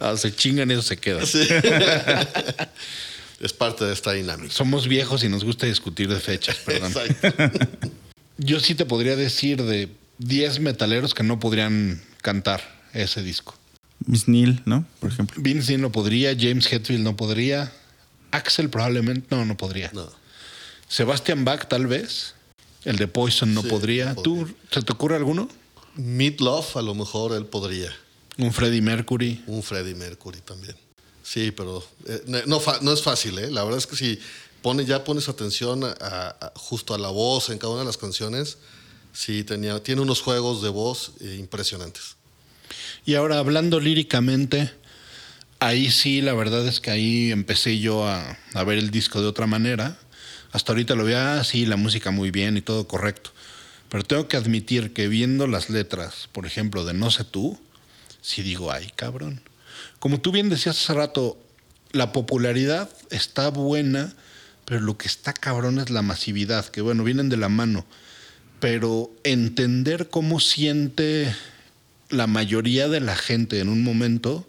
[0.00, 1.22] Ah, se chingan y eso se queda.
[3.40, 4.52] Es parte de esta dinámica.
[4.52, 6.92] Somos viejos y nos gusta discutir de fechas, perdón.
[6.96, 7.88] Exacto.
[8.38, 12.60] Yo sí te podría decir de 10 metaleros que no podrían cantar
[12.92, 13.56] ese disco.
[14.06, 14.84] Miss Neil, ¿no?
[15.00, 15.40] Por ejemplo.
[15.42, 17.72] Vince Neil no podría, James Hetfield no podría,
[18.30, 19.90] Axel probablemente no, no podría.
[19.92, 20.08] No.
[20.88, 22.34] Sebastian Bach tal vez,
[22.84, 24.14] el de Poison no Sí, podría.
[24.14, 25.48] no ¿Tú se te ocurre alguno?
[25.96, 27.90] Meat Love, a lo mejor él podría.
[28.38, 29.42] Un Freddie Mercury.
[29.46, 30.74] Un Freddie Mercury también.
[31.22, 33.50] Sí, pero eh, no, es fácil, ¿eh?
[33.50, 34.18] La verdad es que si
[34.62, 37.98] pone, ya pones atención a- a- justo a la voz en cada una de las
[37.98, 38.58] canciones,
[39.12, 42.16] sí tenía, tiene unos juegos de voz eh, impresionantes.
[43.04, 44.70] Y ahora hablando líricamente,
[45.60, 49.28] ahí sí, la verdad es que ahí empecé yo a, a ver el disco de
[49.28, 49.98] otra manera.
[50.52, 53.30] Hasta ahorita lo veía así, la música muy bien y todo correcto.
[53.88, 57.58] Pero tengo que admitir que viendo las letras, por ejemplo, de No sé tú,
[58.22, 59.42] sí digo, ay, cabrón.
[59.98, 61.38] Como tú bien decías hace rato,
[61.92, 64.14] la popularidad está buena,
[64.64, 67.84] pero lo que está cabrón es la masividad, que bueno, vienen de la mano.
[68.60, 71.34] Pero entender cómo siente
[72.12, 74.46] la mayoría de la gente en un momento,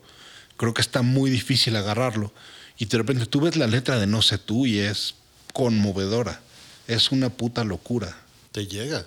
[0.57, 2.31] creo que está muy difícil agarrarlo.
[2.77, 5.15] Y de repente tú ves la letra de No sé tú y es
[5.53, 6.41] conmovedora.
[6.87, 8.17] Es una puta locura.
[8.51, 9.05] Te llega,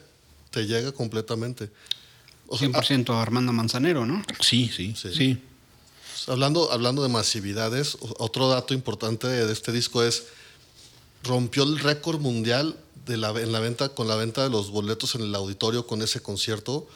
[0.50, 1.70] te llega completamente.
[2.48, 4.22] O sea, 100% Armando Manzanero, ¿no?
[4.40, 5.12] Sí, sí, Sí.
[5.14, 5.42] sí.
[6.28, 10.24] Hablando, hablando de masividades, otro dato importante de este disco es
[11.22, 15.14] rompió el récord mundial de la, en la venta con la venta de los boletos
[15.14, 16.88] en el auditorio con ese concierto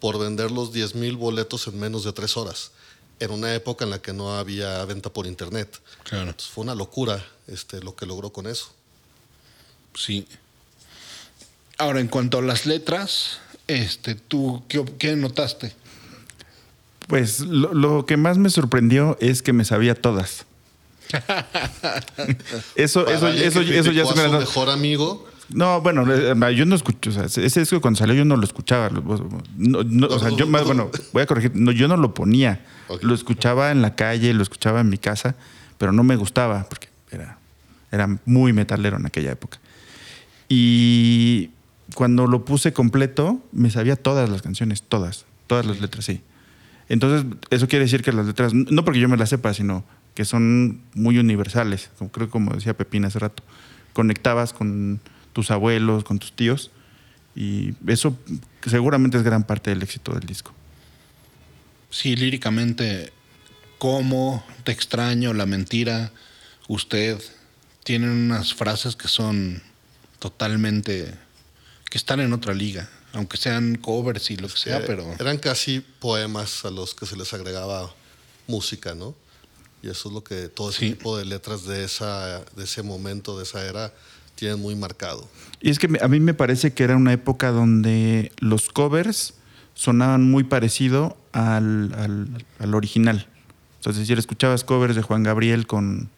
[0.00, 2.72] por vender los 10 mil boletos en menos de tres horas.
[3.18, 5.80] En una época en la que no había venta por internet.
[6.04, 6.24] Claro.
[6.30, 8.68] Entonces, fue una locura este, lo que logró con eso.
[9.94, 10.26] Sí.
[11.78, 15.74] Ahora, en cuanto a las letras, este, ¿tú qué, qué notaste?
[17.06, 20.44] Pues lo, lo que más me sorprendió es que me sabía todas.
[22.74, 25.26] eso, Para eso, eso, eso ya es una- mejor amigo.
[25.50, 28.44] No, bueno, eh, yo no escucho, o sea, ese disco cuando salió yo no lo
[28.44, 28.90] escuchaba.
[28.90, 32.64] no- no, o sea, yo más, bueno, voy a corregir, no, yo no lo ponía.
[33.02, 35.36] Lo escuchaba en la calle, lo escuchaba en mi casa,
[35.78, 37.38] pero no me gustaba porque era,
[37.92, 39.58] era muy metalero en aquella época.
[40.48, 41.50] Y
[41.94, 46.22] cuando lo puse completo, me sabía todas las canciones, todas, todas las letras, sí.
[46.88, 50.24] Entonces, eso quiere decir que las letras, no porque yo me las sepa, sino que
[50.24, 53.42] son muy universales, como creo que como decía Pepín hace rato.
[53.92, 55.00] Conectabas con
[55.36, 56.70] tus abuelos, con tus tíos,
[57.34, 58.16] y eso
[58.66, 60.54] seguramente es gran parte del éxito del disco.
[61.90, 63.12] Sí, líricamente,
[63.76, 64.42] ¿cómo?
[64.64, 66.10] Te extraño, la mentira,
[66.68, 67.20] usted.
[67.84, 69.62] Tienen unas frases que son
[70.18, 71.14] totalmente.
[71.90, 72.88] que están en otra liga.
[73.12, 75.14] Aunque sean covers y lo que sea, Eh, pero.
[75.20, 77.94] Eran casi poemas a los que se les agregaba
[78.48, 79.14] música, ¿no?
[79.82, 80.90] Y eso es lo que todo ese Sí.
[80.94, 83.92] tipo de letras de, esa, de ese momento, de esa era,
[84.36, 85.28] tienen muy marcado.
[85.60, 89.34] Y es que a mí me parece que era una época donde los covers
[89.74, 93.26] sonaban muy parecido al, al- al original.
[93.80, 96.08] O sea, es decir, escuchabas covers de Juan Gabriel con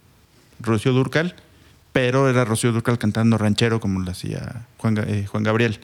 [0.60, 1.34] Rocío Durcal,
[1.92, 5.80] pero era Rocío Durcal cantando ranchero como lo hacía Juan, eh, Juan Gabriel.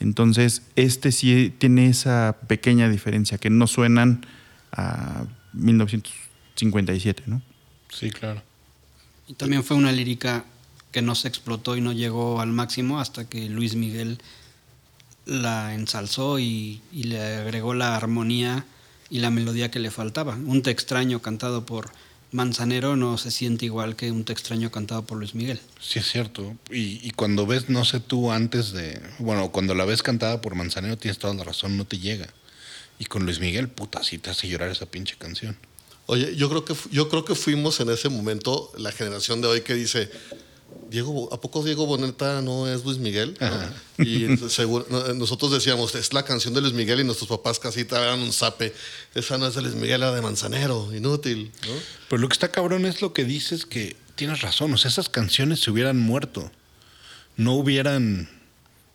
[0.00, 4.26] Entonces, este sí tiene esa pequeña diferencia, que no suenan
[4.72, 7.42] a 1957, ¿no?
[7.90, 8.42] Sí, claro.
[9.28, 10.44] Y también fue una lírica
[10.94, 14.18] que no se explotó y no llegó al máximo hasta que Luis Miguel
[15.26, 18.64] la ensalzó y, y le agregó la armonía
[19.10, 20.36] y la melodía que le faltaba.
[20.36, 21.90] Un te extraño cantado por
[22.30, 25.58] Manzanero no se siente igual que un te extraño cantado por Luis Miguel.
[25.80, 26.54] Sí, es cierto.
[26.70, 29.02] Y, y cuando ves, no sé tú, antes de.
[29.18, 32.28] Bueno, cuando la ves cantada por Manzanero, tienes toda la razón, no te llega.
[33.00, 35.56] Y con Luis Miguel, puta, sí te hace llorar esa pinche canción.
[36.06, 39.62] Oye, yo creo que, yo creo que fuimos en ese momento la generación de hoy
[39.62, 40.08] que dice
[40.90, 43.36] Diego, ¿a poco Diego Boneta no es Luis Miguel?
[43.40, 44.04] ¿no?
[44.04, 47.94] Y seguro- nosotros decíamos, es la canción de Luis Miguel y nuestros papás casi te
[47.94, 48.72] daban un zape.
[49.14, 51.50] Esa no es de Luis Miguel, era de Manzanero, inútil.
[51.66, 51.72] ¿no?
[52.08, 54.72] Pero lo que está cabrón es lo que dices que tienes razón.
[54.72, 56.50] O sea, esas canciones se hubieran muerto.
[57.36, 58.28] No hubieran.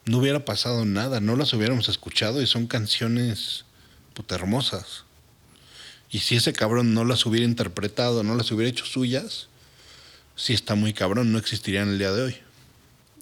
[0.06, 1.20] No hubiera pasado nada.
[1.20, 3.66] No las hubiéramos escuchado y son canciones
[4.14, 5.04] puta hermosas.
[6.10, 9.49] Y si ese cabrón no las hubiera interpretado, no las hubiera hecho suyas,
[10.40, 11.32] sí está muy cabrón.
[11.32, 12.38] No existirían el día de hoy.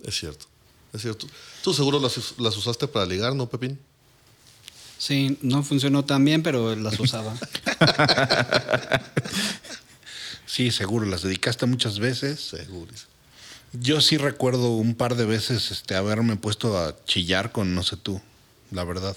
[0.05, 0.45] Es cierto,
[0.93, 1.27] es cierto.
[1.63, 3.79] Tú seguro las usaste para ligar, ¿no, Pepín?
[4.97, 7.35] Sí, no funcionó tan bien, pero las usaba.
[10.45, 11.05] Sí, seguro.
[11.05, 12.39] Las dedicaste muchas veces.
[12.39, 12.91] Seguro.
[13.73, 17.97] Yo sí recuerdo un par de veces este, haberme puesto a chillar con no sé
[17.97, 18.21] tú,
[18.71, 19.15] la verdad.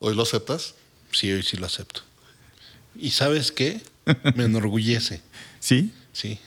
[0.00, 0.74] ¿Hoy lo aceptas?
[1.12, 2.02] Sí, hoy sí lo acepto.
[2.94, 3.80] ¿Y sabes qué?
[4.34, 5.22] Me enorgullece,
[5.60, 5.92] ¿Sí?
[6.12, 6.38] sí.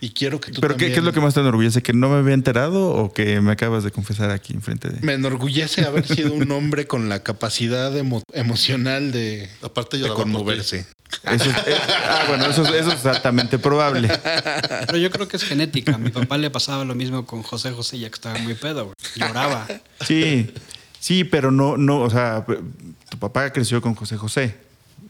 [0.00, 1.82] Y quiero que tú ¿Pero qué, también- qué es lo que más te enorgullece?
[1.82, 5.00] ¿Que no me había enterado o que me acabas de confesar aquí enfrente de...?
[5.00, 10.86] Me enorgullece haber sido un hombre con la capacidad emo- emocional de, Aparte de conmoverse.
[11.24, 11.74] Eso es- eh,
[12.08, 14.08] ah, bueno, eso, es- eso es altamente probable.
[14.86, 15.94] Pero yo creo que es genética.
[15.94, 18.84] A mi papá le pasaba lo mismo con José José, ya que estaba muy pedo,
[18.84, 18.94] güey.
[19.16, 19.66] Lloraba.
[20.06, 20.50] Sí,
[21.00, 22.44] sí, pero no, no, o sea,
[23.10, 24.54] tu papá creció con José José.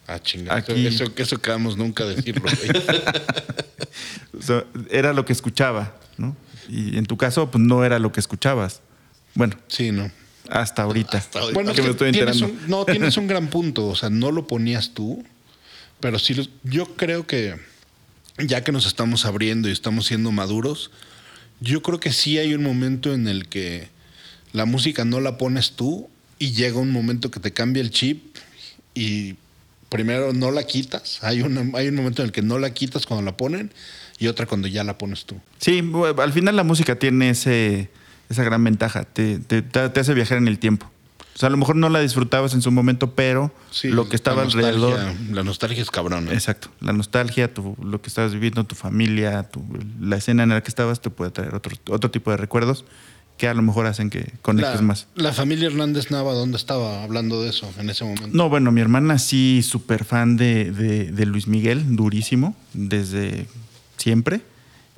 [0.09, 0.59] Ah, chingada.
[0.59, 2.71] Aquí- Eso, eso, eso quedamos nunca decirlo, güey.
[4.39, 6.37] O sea, era lo que escuchaba, ¿no?
[6.69, 8.81] Y en tu caso, pues no era lo que escuchabas.
[9.35, 10.11] Bueno, Sí, no.
[10.49, 11.19] hasta ahorita.
[11.19, 11.55] Hasta ahorita.
[11.55, 13.87] Bueno, que me tienes un- no, tienes un gran punto.
[13.87, 15.25] O sea, no lo ponías tú,
[16.01, 17.57] pero sí, yo creo que
[18.39, 20.91] ya que nos estamos abriendo y estamos siendo maduros,
[21.61, 23.89] yo creo que sí hay un momento en el que
[24.53, 28.37] la música no la pones tú y llega un momento que te cambia el chip
[28.95, 29.35] y
[29.89, 31.23] primero no la quitas.
[31.23, 33.73] Hay, una- hay un momento en el que no la quitas cuando la ponen
[34.19, 35.37] y otra cuando ya la pones tú.
[35.59, 35.83] Sí,
[36.19, 37.91] al final la música tiene ese,
[38.29, 40.91] esa gran ventaja, te, te- te- hace viajar en el tiempo.
[41.35, 44.17] O sea, a lo mejor no la disfrutabas en su momento, pero Sí, lo que
[44.17, 44.99] estaba la alrededor...
[45.31, 46.27] La nostalgia es cabrón.
[46.29, 46.33] ¿eh?
[46.35, 49.65] Exacto, la nostalgia, tu- lo que estabas viviendo, tu familia, tu-
[50.01, 52.85] la escena en la que estabas te puede traer otro, otro tipo de recuerdos
[53.39, 55.07] que a lo mejor hacen que conectes La, más.
[55.15, 58.29] la familia Hernández Nava, ¿dónde estaba hablando de eso en ese momento?
[58.37, 63.47] No, bueno, mi hermana sí, súper fan de, de- de Luis Miguel, durísimo, desde
[63.97, 64.43] siempre.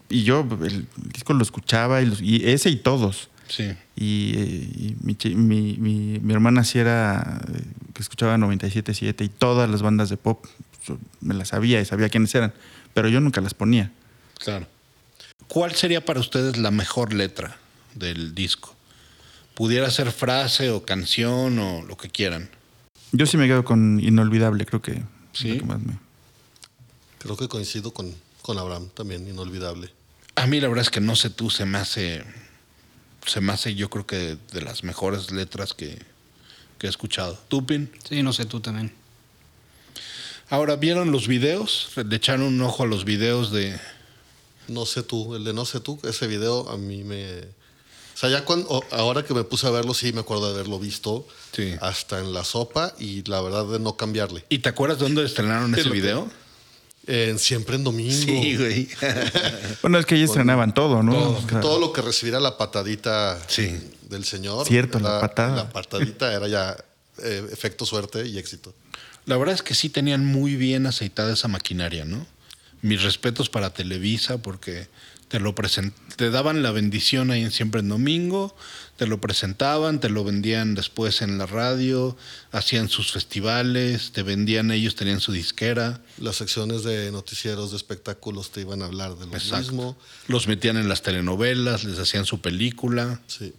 [0.09, 3.29] Y yo el disco lo escuchaba, y, los- y ese y todos.
[3.46, 3.64] Sí.
[3.96, 9.29] Y, eh, y mi, mi- mi- mi hermana sí era eh, que escuchaba 97.7 y
[9.29, 10.44] todas las bandas de pop
[11.20, 12.53] me las sabía y sabía quiénes eran,
[12.94, 13.92] pero yo nunca las ponía.
[14.38, 14.66] Claro.
[15.46, 17.57] ¿Cuál sería para ustedes la mejor letra
[17.94, 18.74] del disco?
[19.55, 22.50] Pudiera ser frase o canción o lo que quieran.
[23.12, 25.59] Yo sí me quedo con Inolvidable, creo que, ¿Sí?
[25.59, 25.98] que más me...
[27.18, 29.90] Creo que coincido con, con Abraham también, inolvidable.
[30.37, 32.24] A mí la verdad es que no sé tú, se me hace,
[33.26, 35.98] se me hace yo creo que de las mejores letras que,
[36.79, 37.38] que he escuchado.
[37.48, 37.92] ¿Tupin?
[38.09, 38.92] Sí, no sé, tú también.
[40.48, 41.90] Ahora, ¿vieron los videos?
[41.96, 43.79] ¿Le echaron un ojo a los videos de...
[44.66, 47.44] No sé tú, el de No sé tú, ese video a mí me...
[48.20, 50.78] O sea, ya cuando, ahora que me puse a verlo, sí me acuerdo de haberlo
[50.78, 51.72] visto Sí.
[51.80, 54.44] hasta en la sopa y la verdad de no cambiarle.
[54.50, 56.28] ¿Y te acuerdas de dónde estrenaron ese video?
[57.06, 58.12] En Siempre en Domingo.
[58.12, 58.88] Sí, güey.
[59.80, 61.33] Bueno, es que ahí estrenaban todo, ¿no?
[61.62, 63.74] Todo, lo que recibiera la patadita Sí.
[64.11, 64.66] del señor.
[64.66, 65.56] Cierto, la patada.
[65.56, 66.76] La patadita era ya
[67.22, 68.74] eh, efecto suerte y éxito.
[69.24, 72.26] La verdad es que sí tenían muy bien aceitada esa maquinaria, ¿no?
[72.83, 74.88] Mis respetos para Televisa porque
[75.30, 75.54] te lo
[76.16, 78.56] te daban la bendición ahí en siempre en domingo,
[78.96, 82.16] te lo presentaban, te lo vendían después en la radio,
[82.50, 88.50] hacían sus festivales, te vendían ellos, tenían su disquera, Las secciones de noticieros, de espectáculos
[88.50, 89.58] te iban a hablar de lo Exacto.
[89.70, 89.96] mismo.
[90.26, 93.20] los metían en las telenovelas, les hacían su película.
[93.28, 93.54] Sí,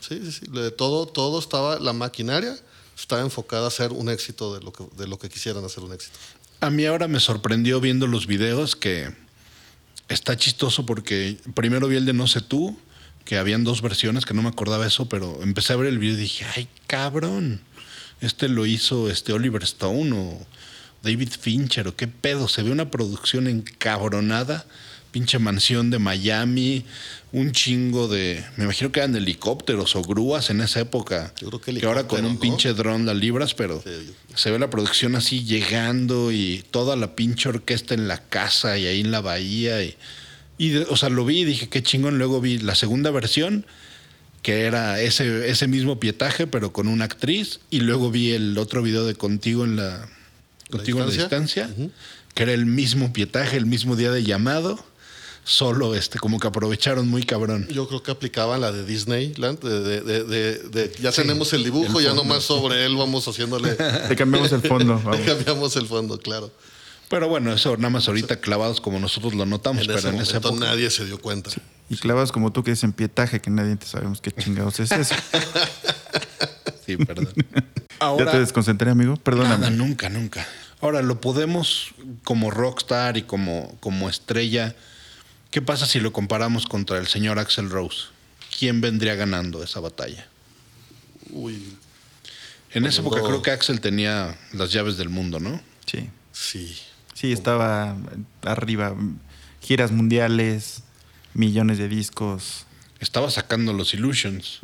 [0.00, 0.32] sí, sí.
[0.32, 0.46] sí.
[0.50, 2.58] De todo, todo estaba, la maquinaria
[2.98, 5.92] estaba enfocada a hacer un éxito de lo que, de lo que quisieran hacer un
[5.92, 6.18] éxito.
[6.60, 9.21] A mí ahora me sorprendió viendo los videos que
[10.12, 12.76] está chistoso porque primero vi el de No sé tú,
[13.24, 16.16] que habían dos versiones, que no me acordaba eso, pero empecé a ver el video
[16.16, 17.60] y dije, ay, cabrón,
[18.20, 20.46] este lo hizo este Oliver Stone o
[21.02, 24.66] David Fincher o qué pedo, se ve una producción encabronada,
[25.12, 26.84] pinche mansión de Miami,
[27.32, 31.60] un chingo de, me imagino que eran helicópteros o grúas en esa época, Yo creo
[31.60, 34.12] que que ahora con un pinche dron la libras, pero Sí.
[34.34, 38.86] se ve la producción así llegando y toda la pinche orquesta en la casa y
[38.86, 39.76] ahí en la bahía.
[40.58, 42.18] Y, o sea, lo vi y dije, qué chingón.
[42.18, 43.66] Luego vi la segunda versión,
[44.42, 47.60] que era ese, ese mismo pietaje, pero con una actriz.
[47.70, 50.08] Y luego vi el otro video de Contigo en la,
[50.70, 51.66] contigo en la distancia?
[51.66, 51.90] distancia,
[52.34, 54.84] que era el mismo pietaje, el mismo día de llamado.
[55.44, 57.66] Solo este, como que aprovecharon muy cabrón.
[57.68, 61.64] Yo creo que aplicaban la de Disneyland, de, de, de, de- de- ya tenemos el
[61.64, 63.76] dibujo, ya nomás sobre él vamos haciéndole,
[64.08, 65.00] Le cambiamos el fondo.
[65.04, 65.20] vamos.
[65.26, 66.50] cambiamos el fondo, claro.
[67.08, 70.14] Pero bueno, eso nada más ahorita clavados como nosotros lo notamos, En pero ese en
[70.20, 71.50] esa momento nadie se dio cuenta.
[71.90, 74.92] Y clavas como tú que es en pietaje, que nadie te sabemos qué chingados es
[74.92, 75.14] eso.
[76.86, 77.28] Sí, perdón.
[77.36, 77.62] ya
[78.00, 79.12] Ahora, te desconcentré, amigo.
[79.12, 79.70] nada, Perdóname.
[79.70, 80.46] nunca, nunca.
[80.80, 84.74] Ahora, lo podemos como rockstar y como, como estrella.
[85.52, 88.06] ¿Qué pasa si lo comparamos contra el señor Axel Rose?
[88.58, 90.26] ¿Quién vendría ganando esa batalla?
[91.30, 91.76] Uy,
[92.70, 95.60] En esa época creo que Axel tenía las llaves del mundo, ¿no?
[95.84, 96.08] Sí.
[96.32, 96.74] sí.
[97.12, 97.98] Sí, estaba
[98.40, 98.96] arriba.
[99.60, 100.84] Giras mundiales,
[101.34, 102.64] millones de discos.
[102.98, 104.60] Estaba sacando los Illusions.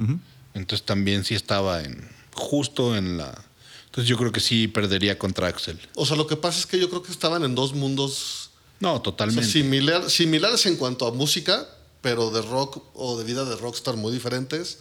[0.54, 3.44] Entonces también sí estaba en justo en la...
[3.84, 5.78] Entonces yo creo que sí perdería contra Axel.
[5.96, 8.47] O sea, lo que pasa es que yo creo que estaban en dos mundos
[8.80, 9.50] No, o sea, totalmente.
[9.50, 11.66] similar- similares en cuanto a música,
[12.00, 14.78] pero de rock o de vida de rockstar muy diferentes.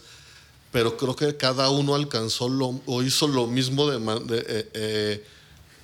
[0.70, 5.24] Pero creo que cada uno alcanzó lo, o hizo lo mismo de, de, eh, eh,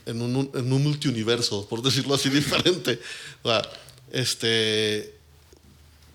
[0.06, 3.00] en, un, en un multiuniverso, por decirlo así, diferente.
[3.42, 3.62] O sea,
[4.12, 5.14] este,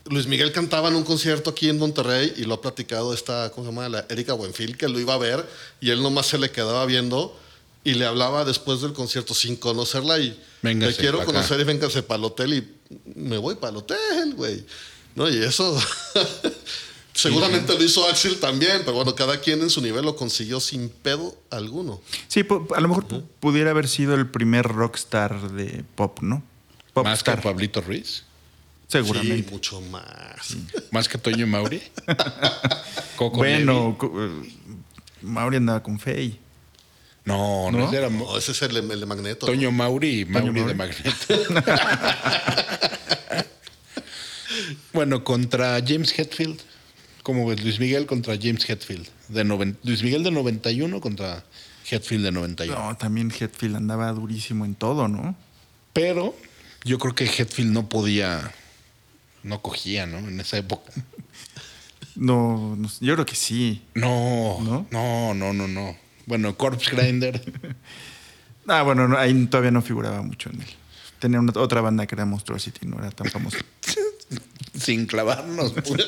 [0.06, 3.66] Luis Miguel cantaba en un concierto aquí en Monterrey y lo ha platicado esta, ¿cómo
[3.68, 3.89] se llama?
[3.89, 5.47] La Erika Buenfil, que lo iba a ver
[5.82, 7.39] y él nomás se le quedaba viendo
[7.84, 11.28] y le hablaba después del concierto sin conocerla y Véngase te quiero acá.
[11.28, 12.74] conocer y véngase para el hotel y
[13.16, 14.66] me voy para el hotel, güey.
[15.16, 15.30] ¿No?
[15.30, 15.78] Y eso
[17.14, 20.90] seguramente lo hizo Axel también, pero bueno, cada quien en su nivel lo consiguió sin
[20.90, 22.02] pedo alguno.
[22.28, 26.44] Sí, a lo mejor pu- pudiera haber sido el primer rockstar de pop, ¿no?
[26.96, 28.24] Más que Pablito Ruiz.
[28.88, 29.44] seguramente.
[29.48, 30.56] Sí, mucho más.
[30.92, 31.82] Más que Toño Mauri.
[33.16, 34.54] Coco bueno, eh,
[35.22, 36.40] Mauri andaba con Fey.
[37.26, 37.88] No, no, ¿No?
[37.88, 39.45] ese era No, ese es el, el de Magneto.
[39.45, 40.63] Toño Mauri y Mauri Mauri.
[40.67, 41.09] de Magneto.
[44.93, 46.59] bueno, contra James Hetfield.
[47.24, 47.61] ¿Cómo ves?
[47.63, 49.07] Luis Miguel contra James Hetfield.
[49.28, 51.43] De noven- Luis Miguel de 91 contra
[51.89, 52.80] Hetfield de 91.
[52.89, 55.36] No, también Hetfield andaba durísimo en todo, ¿no?
[55.93, 56.36] Pero
[56.86, 58.51] yo creo que Hetfield no podía,
[59.43, 60.17] no cogía, ¿no?
[60.20, 60.91] En esa época.
[62.15, 63.82] No, yo creo que sí.
[63.93, 64.86] No, ¿No?
[64.91, 65.95] no, no, no, no.
[66.30, 67.42] Bueno, Corpse Grinder.
[68.72, 70.68] Ah, bueno, no, ahí todavía no figuraba mucho en él.
[71.18, 73.58] Tenía una- otra banda que era Monstruosity, no era tan famosa.
[74.80, 75.96] sin clavarnos mucho.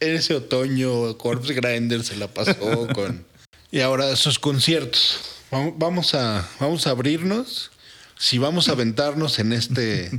[0.00, 3.24] Ese otoño, Corpse Grinder se la pasó con.
[3.70, 5.20] Y ahora sus conciertos.
[5.52, 7.70] Vamos- Vamos a, vamos a abrirnos.
[8.18, 10.10] Si vamos a aventarnos en este,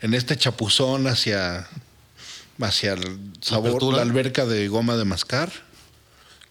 [0.00, 1.66] en este chapuzón hacia,
[2.60, 3.96] hacia el sabor, apertura.
[3.96, 5.50] la alberca de goma de mascar.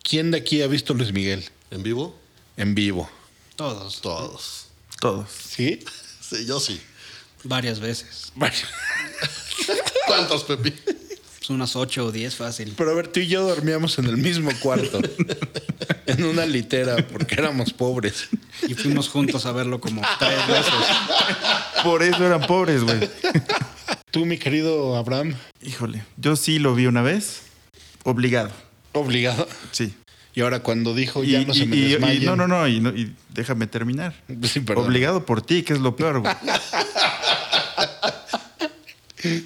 [0.03, 2.15] ¿Quién de aquí ha visto Luis Miguel ¿En vivo?
[2.57, 3.09] en vivo?
[3.55, 4.01] Todos.
[4.01, 4.67] Todos.
[4.99, 5.29] Todos.
[5.31, 5.79] ¿Sí?
[6.21, 6.79] Sí, yo sí.
[7.43, 8.31] Varias veces.
[10.07, 10.71] ¿Cuántos, Pepi?
[10.71, 12.73] Pues unas ocho o diez fácil.
[12.77, 15.01] Pero a ver, tú y yo dormíamos en el mismo cuarto,
[16.05, 18.27] en una litera, porque éramos pobres.
[18.67, 20.73] Y fuimos juntos a verlo como tres veces.
[21.83, 23.09] Por eso eran pobres, güey.
[24.11, 27.41] Tú, mi querido Abraham, Híjole, yo sí lo vi una vez,
[28.03, 28.51] obligado,
[28.93, 29.47] obligado.
[29.71, 29.93] sí.
[30.35, 32.79] Y ahora cuando dijo Y, ya no se y- me y- no, no, no, y,
[32.79, 34.15] no- y déjame terminar.
[34.43, 34.63] Sí.
[34.75, 36.33] Obligado por ti, que es lo peor, güey.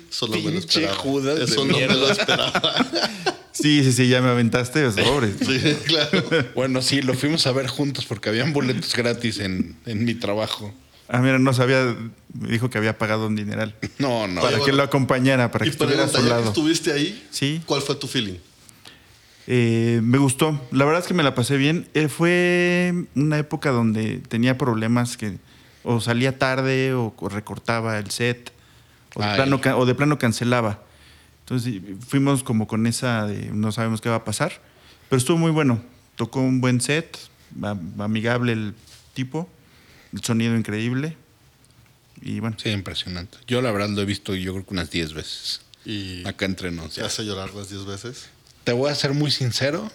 [0.09, 0.95] Eso no me lo Pinche esperaba.
[0.95, 1.95] Judas Eso no me mierda.
[1.95, 2.61] lo esperaba.
[3.51, 5.31] Sí, sí, sí, ya me aventaste, es pobres.
[5.43, 6.23] Sí, claro.
[6.53, 10.71] Bueno, sí, lo fuimos a ver juntos porque habían boletos gratis en, en mi trabajo.
[11.09, 11.95] Ah, mira, no sabía,
[12.39, 13.73] me dijo que había pagado un dineral.
[13.97, 14.41] No, no.
[14.41, 14.77] para que bueno.
[14.77, 16.43] lo acompañara, para que estuviera a su que lado.
[16.49, 17.59] estuviste ahí, Sí.
[17.65, 18.35] ¿cuál fue tu feeling?
[19.47, 20.59] Eh, me gustó.
[20.71, 21.87] La verdad es que me la pasé bien.
[21.93, 25.37] Eh, fue una época donde tenía problemas que
[25.83, 28.51] o salía tarde o, o recortaba el set
[29.15, 30.81] o de, plano, o de plano cancelaba.
[31.41, 34.51] Entonces fuimos como con esa de no sabemos qué va a pasar.
[35.09, 35.81] Pero estuvo muy bueno.
[36.17, 37.17] Tocó un buen set,
[37.63, 38.73] am- amigable el
[39.13, 39.47] tipo,
[40.11, 41.15] el sonido increíble.
[42.21, 43.37] Y bueno, Sí, impresionante.
[43.47, 45.61] Yo la verdad lo he visto yo creo que unas 10 veces.
[45.85, 46.95] Y Acá entre nos.
[46.95, 48.29] te hace llorar las 10 veces.
[48.67, 49.89] Te voy a ser muy sincero.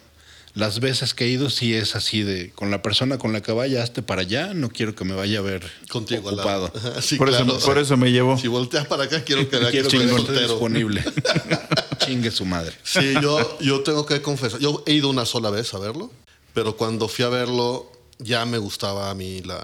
[0.55, 3.53] Las veces que he ido sí es así de con la persona con la que
[3.53, 6.73] vaya, hazte para allá, no quiero que me vaya a ver Contigo ocupado.
[7.03, 7.59] Sí, por, claro.
[7.59, 8.39] eso, por eso me llevó.
[8.39, 11.05] Si volteas para acá, quiero que Quiero que esté disponible.
[11.99, 12.73] Chingue su madre.
[12.83, 14.59] Sí, yo, yo tengo que confesar.
[14.59, 16.11] Yo he ido una sola vez a verlo,
[16.55, 19.63] pero cuando fui a verlo ya me gustaba a mí la,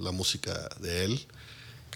[0.00, 1.26] la música de él.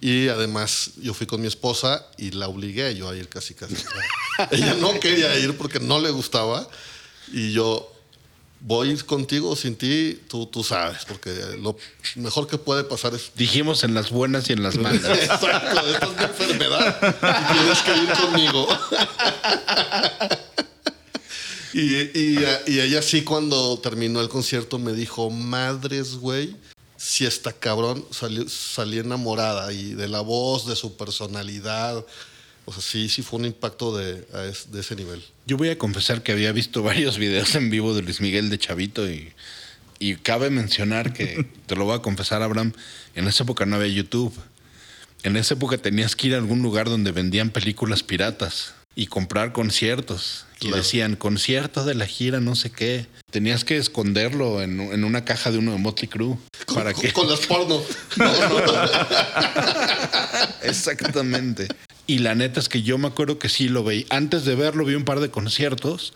[0.03, 3.77] Y además yo fui con mi esposa y la obligué yo a ir casi casi.
[4.51, 6.67] Ella no quería ir porque no le gustaba
[7.33, 7.89] y yo
[8.65, 11.31] voy contigo o sin ti, tú, tú sabes, porque
[11.61, 11.77] lo
[12.17, 15.05] mejor que puede pasar es Dijimos en las buenas y en las malas.
[15.23, 18.67] Exacto, esta es mi enfermedad y tienes que ir conmigo.
[21.75, 26.55] y, y- y ella sí, cuando terminó el concierto, me dijo, madres, güey,
[27.13, 32.07] si esta cabrón salió, salí enamorada y de la voz, de su personalidad.
[32.65, 35.23] O sea, sí, sí fue un impacto de, es- de ese nivel.
[35.47, 38.59] Yo voy a confesar que había visto varios videos en vivo de Luis Miguel de
[38.59, 39.31] Chavito y,
[39.99, 42.73] y cabe mencionar que, te lo voy a confesar, Abraham,
[43.15, 44.33] en esa época no había YouTube.
[45.23, 49.53] En esa época tenías que ir a algún lugar donde vendían películas piratas y comprar
[49.53, 50.47] conciertos.
[50.61, 50.77] Y Claro.
[50.77, 53.07] decían, concierto de la gira, no sé qué.
[53.31, 56.37] Tenías que esconderlo en, en una caja de uno de Motley Crue.
[56.75, 57.83] ¿Para con, que con las porno.
[58.17, 58.63] No, no.
[60.63, 61.69] Exactamente.
[62.07, 64.05] Y la neta es que yo me acuerdo que sí lo veía.
[64.11, 66.13] Antes de verlo vi un par de conciertos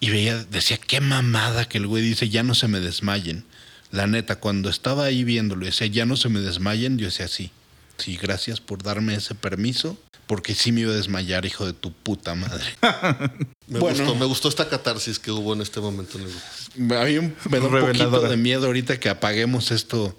[0.00, 3.44] y veía, decía, qué mamada que el güey dice, ya no se me desmayen.
[3.90, 7.28] La neta, cuando estaba ahí viéndolo y decía, ya no se me desmayen, yo decía,
[7.28, 7.50] sí,
[7.98, 9.96] sí, gracias por darme ese permiso,
[10.26, 12.64] porque sí me iba a desmayar, hijo de tu puta madre.
[13.68, 13.98] Me, Bueno.
[14.04, 16.94] gustó, me gustó esta catarsis que hubo en este momento en el grupo.
[16.98, 20.16] A mí un- me da un poquito de miedo ahorita que apaguemos esto.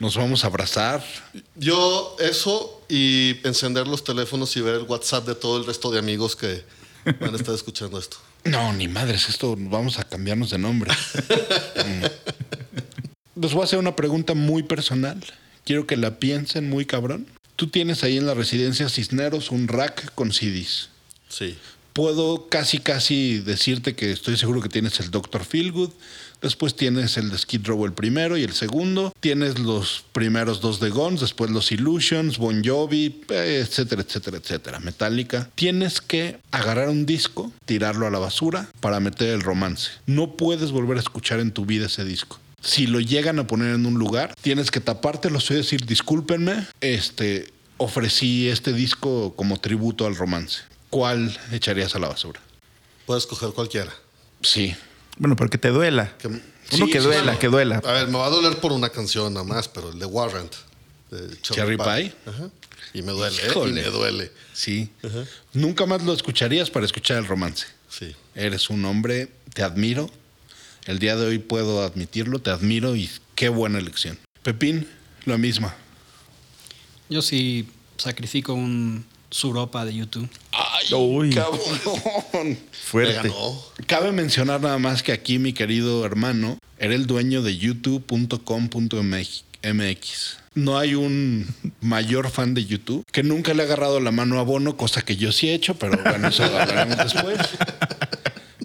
[0.00, 1.04] Nos vamos a abrazar.
[1.54, 6.00] Yo eso y encender los teléfonos y ver el WhatsApp de todo el resto de
[6.00, 6.64] amigos que
[7.20, 8.16] van a estar escuchando esto.
[8.44, 10.92] No, ni madres, esto vamos a cambiarnos de nombre.
[11.78, 13.40] Mm.
[13.40, 15.22] Les voy a hacer una pregunta muy personal.
[15.68, 17.26] Quiero que la piensen muy cabrón.
[17.54, 20.88] Tú tienes ahí en la residencia Cisneros un rack con CDs.
[21.28, 21.58] Sí.
[21.92, 25.44] Puedo casi, casi decirte que estoy seguro que tienes el Dr.
[25.44, 25.90] Feelgood.
[26.40, 29.12] Después tienes el de Skid Row el primero y el segundo.
[29.20, 34.80] Tienes los primeros dos de Guns, después los Illusions, Bon Jovi, etcétera, etcétera, etcétera.
[34.80, 35.50] Metallica.
[35.54, 39.90] Tienes que agarrar un disco, tirarlo a la basura para meter el romance.
[40.06, 42.38] No puedes volver a escuchar en tu vida ese disco.
[42.60, 45.86] Si lo llegan a poner en un lugar, tienes que taparte los oídos y decir,
[45.86, 50.60] discúlpenme, este, ofrecí este disco como tributo al romance.
[50.90, 52.40] ¿Cuál echarías a la basura?
[53.06, 53.92] Puedes coger cualquiera.
[54.42, 54.74] Sí.
[55.18, 56.16] Bueno, porque te duela.
[56.18, 57.80] Que- Uno Sí, que duela, que duela.
[57.84, 60.52] A ver, me va a doler por una canción nada más, pero el de Warrant.
[61.10, 62.12] de Cherry Pie.
[62.26, 62.50] Ajá.
[62.92, 63.52] Y me duele, ¿eh?
[63.54, 64.30] Y me duele.
[64.52, 64.90] Sí.
[65.54, 67.66] Nunca más lo escucharías para escuchar el romance.
[67.88, 68.14] Sí.
[68.34, 70.10] Eres un hombre, te admiro.
[70.88, 74.18] El día de hoy puedo admitirlo, te admiro y qué buena elección.
[74.42, 74.88] Pepín,
[75.26, 75.70] lo mismo.
[77.10, 77.68] Yo sí
[77.98, 80.30] sacrifico un suropa de YouTube.
[80.50, 81.28] ¡Ay, Uy.
[81.34, 82.58] cabrón!
[82.72, 83.12] Fuerte.
[83.12, 83.62] ganó.
[83.86, 89.44] Cabe mencionar nada más que aquí mi querido hermano era el dueño de youtube.com.mx.
[90.54, 94.42] No hay un mayor fan de YouTube que nunca le ha agarrado la mano a
[94.42, 97.38] Bono, cosa que yo sí he hecho, pero bueno, eso lo hablaremos después.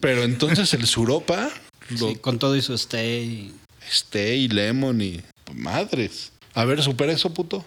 [0.03, 1.49] Pero entonces el Suropa,
[1.95, 3.53] Sí, con todo y su stay.
[3.89, 5.21] este y Lemon y
[5.53, 6.31] madres.
[6.53, 7.65] A ver, supera eso, puto.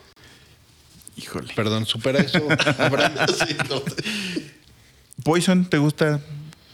[1.16, 1.52] Híjole.
[1.54, 2.38] Perdón, supera eso.
[3.46, 3.82] Sí, no
[5.22, 6.20] Poison, ¿te gusta?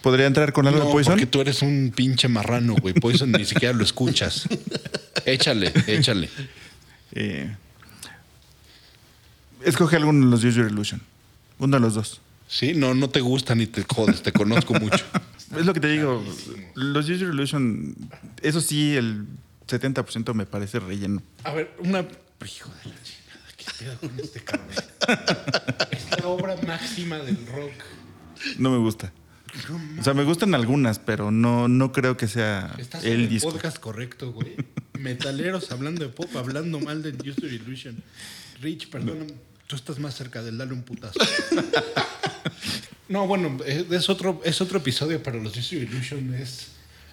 [0.02, 1.12] ¿Podría entrar con algo No, de Poison?
[1.14, 2.92] porque tú eres un pinche marrano, güey.
[2.94, 4.48] Poison ni siquiera lo escuchas.
[5.24, 6.28] Échale, échale.
[7.12, 7.54] Eh,
[9.64, 11.00] escoge alguno de los Use Your Illusion.
[11.58, 12.20] Uno de los dos.
[12.48, 15.04] Sí, no, no te gusta ni te jodes, te conozco mucho.
[15.58, 16.24] Es lo que te digo.
[16.74, 17.94] Los Use Your Illusion,
[18.42, 19.26] eso sí, el
[19.66, 21.22] 70% me parece relleno.
[21.44, 22.00] A ver, una.
[22.44, 24.68] Hijo de la chingada, ¿qué pedo con este cabrón?
[25.92, 27.72] Es la obra máxima del rock.
[28.58, 29.12] No me gusta.
[30.00, 33.28] O sea, me gustan algunas, pero no, no creo que sea Estás en el el
[33.28, 33.52] disco.
[33.52, 34.56] podcast correcto, güey.
[34.98, 38.02] Metaleros hablando de pop, hablando mal del User Illusion.
[38.60, 39.34] Rich, perdóname,
[39.66, 41.20] tú estás más cerca del dale un putazo.
[43.12, 46.32] No, bueno, es otro, es otro episodio para los User Illusion.
[46.32, 46.68] Es,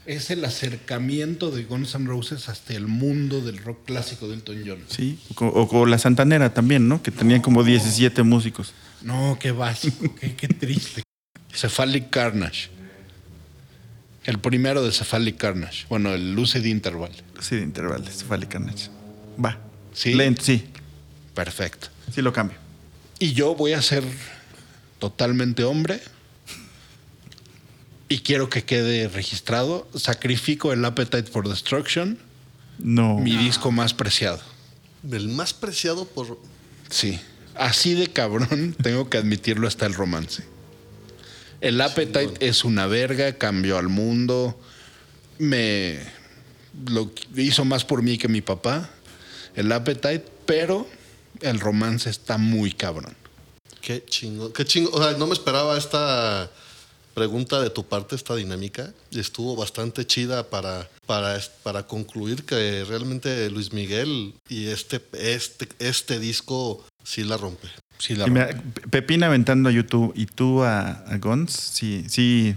[0.05, 4.63] es el acercamiento de Guns N' Roses hasta el mundo del rock clásico de Elton
[4.65, 4.79] John.
[4.87, 7.03] Sí, o, o con la Santanera también, ¿no?
[7.03, 8.71] Que tenían como 17 músicos.
[9.01, 11.03] No, qué básico, qué, qué triste.
[11.51, 12.69] Cephalic Carnage.
[14.23, 15.85] El primero de Cephalic Carnage.
[15.89, 17.11] Bueno, el Lucid Interval.
[17.41, 18.87] Sí, de intervalos, vale, Carnage.
[19.43, 19.59] Va.
[19.91, 20.13] Sí.
[20.13, 20.63] Lento, sí.
[21.33, 21.89] Perfecto.
[22.15, 22.57] Sí lo cambio.
[23.19, 24.05] Y yo voy a ser
[24.99, 26.01] totalmente hombre.
[28.07, 29.87] Y quiero que quede registrado.
[29.95, 32.17] Sacrifico el Appetite for Destruction,
[32.79, 33.17] No.
[33.19, 34.41] mi disco más preciado.
[35.09, 36.39] El más preciado por.
[36.89, 37.19] Sí.
[37.55, 40.43] Así de cabrón, tengo que admitirlo hasta el romance.
[41.61, 44.59] El Appetite es una verga, cambió al mundo.
[45.37, 45.99] Me
[46.87, 48.89] lo hizo más por mí que mi papá.
[49.55, 50.87] El Appetite, pero
[51.41, 53.13] el romance está muy cabrón.
[53.89, 54.53] Qué chingo.
[54.53, 54.91] Qué chingo.
[54.91, 56.47] O sea, no me esperaba esta
[57.15, 62.85] pregunta de tu parte, esta dinámica, y estuvo bastante chida para, para, para concluir que
[62.87, 67.67] realmente Luis Miguel y este, este, este disco sí la rompe.
[67.97, 68.61] Sí, la rompe.
[68.91, 72.55] Pepín aventando a YouTube y tú a, a Guns, sí, sí.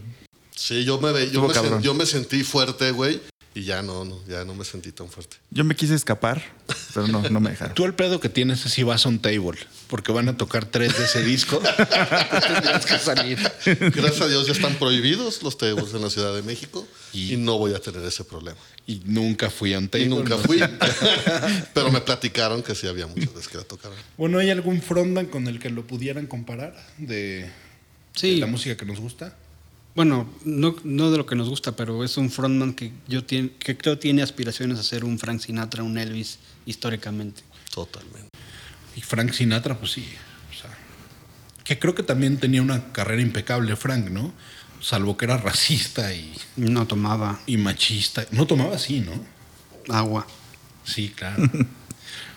[0.55, 3.23] Sí, yo me, ve- yo me, sen- yo me sentí fuerte, güey,
[3.55, 5.39] y ya no, no, ya no me sentí tan fuerte.
[5.51, 6.43] Yo me quise escapar,
[6.93, 7.75] pero no, no me dejaron.
[7.75, 9.59] Tú el pedo que tienes es si vas a un table,
[9.93, 11.61] porque van a tocar tres de ese disco.
[12.49, 13.39] Tendrías que salir.
[13.95, 17.37] Gracias a Dios ya están prohibidos los tables en la Ciudad de México Y- y,
[17.37, 18.57] no voy a tener ese problema.
[18.87, 20.07] Y nunca fui a un table.
[20.07, 20.39] Y nunca ¿no?
[20.39, 20.61] fui,
[21.75, 23.99] pero me platicaron que sí había muchas veces que la tocaron.
[24.17, 27.51] Bueno, ¿hay algún frontman con el que lo pudieran comparar de,
[28.15, 28.37] Sí.
[28.37, 29.37] de la música que nos gusta?
[29.95, 33.51] Bueno, no, no de lo que nos gusta, pero es un frontman que yo tiene,
[33.59, 37.43] que creo tiene aspiraciones a ser un Frank Sinatra, un Elvis históricamente.
[37.75, 38.32] Totalmente.
[38.97, 40.07] Y Frank Sinatra, pues sí.
[40.51, 40.71] O sea,
[41.65, 44.33] que creo que también tenía una carrera impecable, Frank, ¿no?
[44.81, 48.27] Salvo que era racista y, No tomaba y machista.
[48.33, 49.13] No tomaba así, ¿no?
[49.95, 50.27] agua.
[50.85, 51.43] Sí, claro.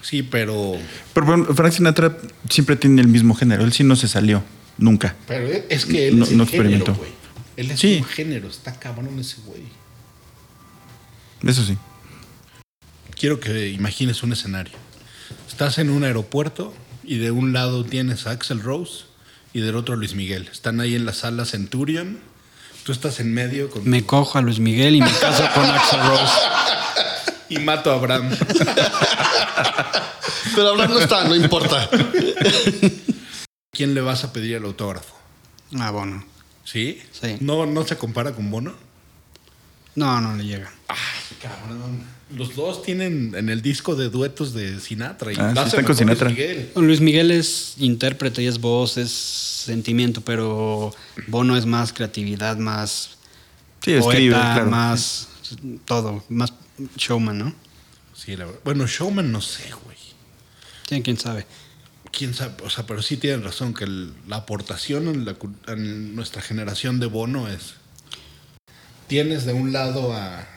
[0.02, 0.78] Sí, pero,
[1.16, 2.16] Pero bueno, Frank Sinatra
[2.48, 3.64] siempre tiene el mismo género.
[3.64, 4.44] Él sí no se salió,
[4.78, 5.16] nunca.
[5.28, 6.94] pero es que él No- es el no género, experimentó.
[6.94, 7.10] güey.
[7.58, 7.98] Él es Sí.
[7.98, 9.64] un género, está cabrón ese güey.
[11.44, 11.76] Eso sí.
[13.20, 14.74] Quiero que imagines un escenario.
[15.48, 16.74] Estás en un aeropuerto
[17.04, 19.06] y de un lado tienes a Axel Rose
[19.54, 20.50] y del otro a Luis Miguel.
[20.52, 22.20] Están ahí en la sala Centurion.
[22.84, 26.02] Tú estás en medio con Me cojo a Luis Miguel y me caso con Axel
[26.02, 26.34] Rose.
[27.50, 28.30] y mato a Abraham.
[30.56, 31.90] Pero Abraham no está, no importa.
[33.72, 35.16] ¿Quién le vas a pedir el autógrafo?
[35.80, 36.24] Ah, bueno.
[36.64, 37.02] ¿Sí?
[37.12, 37.38] Sí.
[37.42, 38.74] ¿No, no se compara con Bono?
[39.96, 40.72] No, no le llega.
[41.48, 42.16] Cabrón.
[42.36, 45.32] Los dos tienen en el disco de duetos de Sinatra.
[45.32, 46.30] Y Ah, sí, están con Sinatra.
[46.30, 46.72] Luis Miguel.
[46.76, 50.94] Luis Miguel es intérprete y es voz, es sentimiento, pero
[51.28, 53.18] Bono es más creatividad, más
[53.84, 54.72] Sí, escribe, poeta, claro.
[54.72, 55.28] más
[55.86, 56.52] todo, más
[56.98, 57.54] showman, ¿no?
[58.16, 58.60] Sí, la verdad.
[58.64, 59.98] Bueno, Showman no sé, güey.
[60.90, 61.46] Sí, quién sabe.
[62.12, 65.36] quién sabe, o sea, pero sí tienen razón que el- la aportación en, la
[65.68, 67.74] en nuestra generación de Bono es.
[69.08, 70.48] Tienes de un lado a,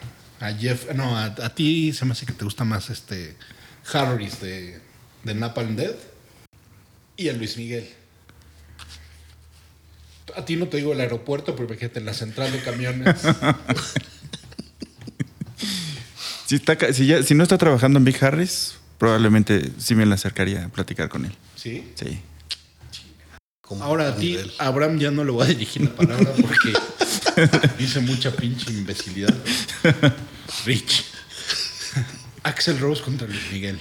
[0.40, 3.36] a Jeff, no, a, a ti se me hace que te gusta más este
[3.92, 4.80] Harris de,
[5.24, 5.94] de Napalm Dead
[7.16, 7.88] y a Luis Miguel.
[10.36, 13.16] A ti no te digo el aeropuerto, pero fíjate en la central de camiones.
[16.46, 20.14] Si, está, si, ya- si no está trabajando en Big Harris, probablemente sí me la
[20.14, 21.32] acercaría a platicar con él.
[21.56, 21.92] ¿Sí?
[21.94, 22.20] Sí.
[23.60, 26.72] Como Ahora a ti, Abraham ya no le voy a dirigir la palabra porque
[27.78, 29.34] dice mucha pinche imbecilidad.
[30.64, 31.04] Rich.
[32.42, 33.78] Axel Rose contra Luis Miguel.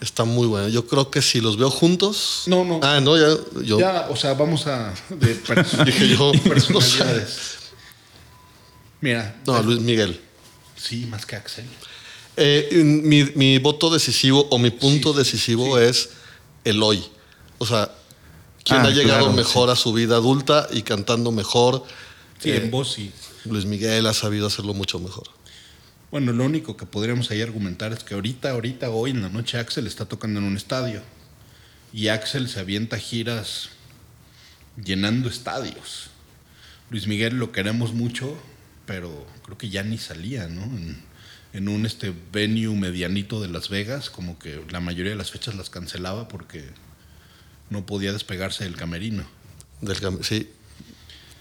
[0.00, 0.68] Está muy bueno.
[0.68, 2.42] Yo creo que si los veo juntos.
[2.46, 2.80] No, no.
[2.82, 3.36] Ah, no, ya.
[3.64, 4.92] Yo Ya, o sea, vamos a.
[5.08, 5.34] De
[5.86, 6.32] dije yo.
[6.46, 7.58] personalidades.
[9.00, 9.36] Mira.
[9.46, 10.20] No, Luis Miguel.
[10.76, 11.64] Sí, más que Axel.
[12.36, 16.10] Eh, mi, mi voto decisivo o mi punto Sí, decisivo es
[16.64, 17.04] el hoy.
[17.58, 17.90] O sea,
[18.64, 21.84] ¿quién Ah, ha llegado claro, mejor a su vida adulta y cantando mejor?
[22.40, 23.12] Sí, Eh, en voz sí.
[23.44, 25.28] Luis Miguel ha sabido hacerlo mucho mejor.
[26.10, 29.58] Bueno, lo único que podríamos ahí argumentar es que ahorita, ahorita, hoy en la noche,
[29.58, 31.02] Axel está tocando en un estadio.
[31.92, 33.68] Y Axel se avienta giras
[34.82, 36.08] llenando estadios.
[36.90, 38.36] Luis Miguel lo queremos mucho,
[38.86, 40.62] pero creo que ya ni salía, ¿no?
[40.62, 41.02] En,
[41.52, 45.54] en un este venue medianito de Las Vegas, como que la mayoría de las fechas
[45.54, 46.64] las cancelaba porque
[47.74, 49.24] no podía despegarse del camerino.
[49.82, 50.48] Del cam- sí.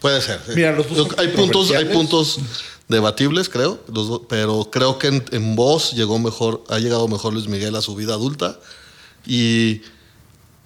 [0.01, 0.41] Puede ser.
[0.55, 2.37] Mira, los dos hay puntos, hay puntos
[2.89, 7.47] debatibles, creo, los pero creo que en, en voz llegó mejor, ha llegado mejor Luis
[7.47, 8.59] Miguel a su vida adulta
[9.25, 9.81] y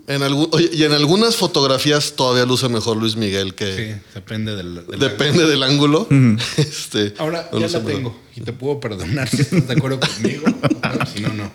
[0.08, 4.56] en algún, oye, y en algunas fotografías todavía luce mejor Luis Miguel que Sí, depende
[4.56, 4.88] del...
[4.88, 6.08] del- depende del ángulo.
[6.58, 7.92] este, Ahora no ya la mejor.
[7.94, 10.46] tengo y te puedo perdonar si estás de acuerdo conmigo.
[11.14, 11.52] Si no, no.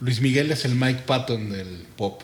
[0.00, 2.20] Luis Miguel es el Mike Patton del pop.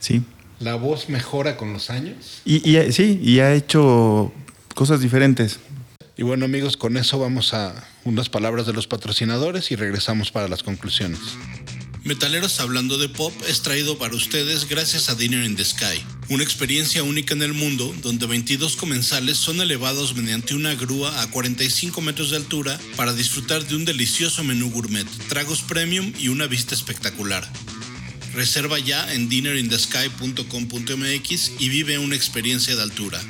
[0.00, 0.22] Sí.
[0.58, 2.42] La voz mejora con los años.
[2.44, 4.32] Y, y, sí, y ha hecho
[4.74, 5.60] cosas diferentes.
[6.16, 10.48] Y bueno amigos, con eso vamos a unas palabras de los patrocinadores y regresamos para
[10.48, 11.20] las conclusiones.
[12.02, 16.42] Metaleros Hablando de Pop es traído para ustedes gracias a Dinner in the Sky, una
[16.42, 22.00] experiencia única en el mundo donde 22 comensales son elevados mediante una grúa a 45
[22.00, 26.74] metros de altura para disfrutar de un delicioso menú gourmet, tragos premium y una vista
[26.74, 27.46] espectacular.
[28.34, 33.20] Reserva ya en dinnerinthesky.com.mx y vive una experiencia de altura.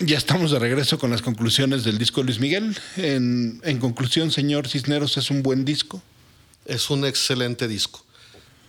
[0.00, 2.74] Ya estamos de regreso con las conclusiones del disco de Luis Miguel.
[2.96, 6.02] En, en conclusión, señor Cisneros, es un buen disco.
[6.64, 8.02] Es un excelente disco.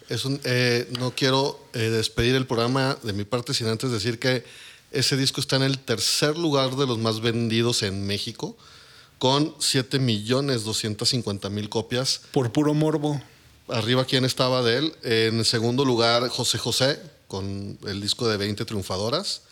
[0.09, 4.19] Es un, eh, no quiero eh, despedir el programa de mi parte sin antes decir
[4.19, 4.43] que
[4.91, 8.57] Ese disco está en el tercer lugar de los más vendidos en México,
[9.19, 12.23] con 7 millones 250 mil copias.
[12.33, 13.21] Por puro morbo.
[13.71, 14.95] Arriba, ¿quién estaba de él?
[15.03, 19.43] En segundo lugar, José José, con el disco de 20 triunfadoras.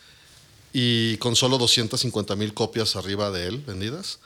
[0.73, 4.19] Y con solo 250 mil copias arriba de él vendidas.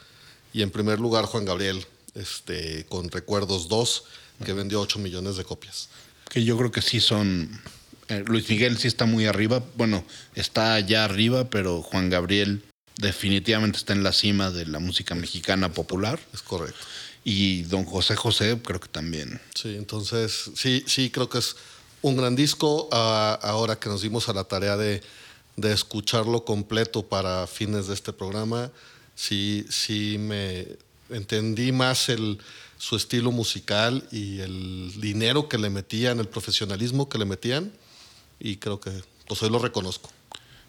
[0.52, 1.86] Y en primer lugar, Juan Gabriel,
[2.16, 4.04] este, con Recuerdos 2,
[4.44, 5.90] que vendió 8 millones de copias.
[6.30, 7.62] Que yo creo que sí son.
[8.10, 9.64] eh, Luis Miguel sí está muy arriba.
[9.78, 10.04] Bueno,
[10.36, 12.64] está allá arriba, pero Juan Gabriel
[12.98, 16.20] definitivamente está en la cima de la música mexicana popular.
[16.34, 16.80] Es correcto.
[17.24, 19.40] Y don José José, creo que también.
[19.56, 21.56] Sí, entonces sí, sí, creo que es
[22.02, 22.90] un gran disco.
[22.92, 25.02] Ah, ahora que nos dimos a la tarea de,
[25.56, 28.72] de escucharlo completo para fines de este programa,
[29.16, 30.68] sí, sí me
[31.10, 32.40] entendí más el,
[32.78, 37.72] su estilo musical y el dinero que le metían, el profesionalismo que le metían,
[38.40, 38.92] y creo que
[39.28, 40.10] pues hoy lo reconozco.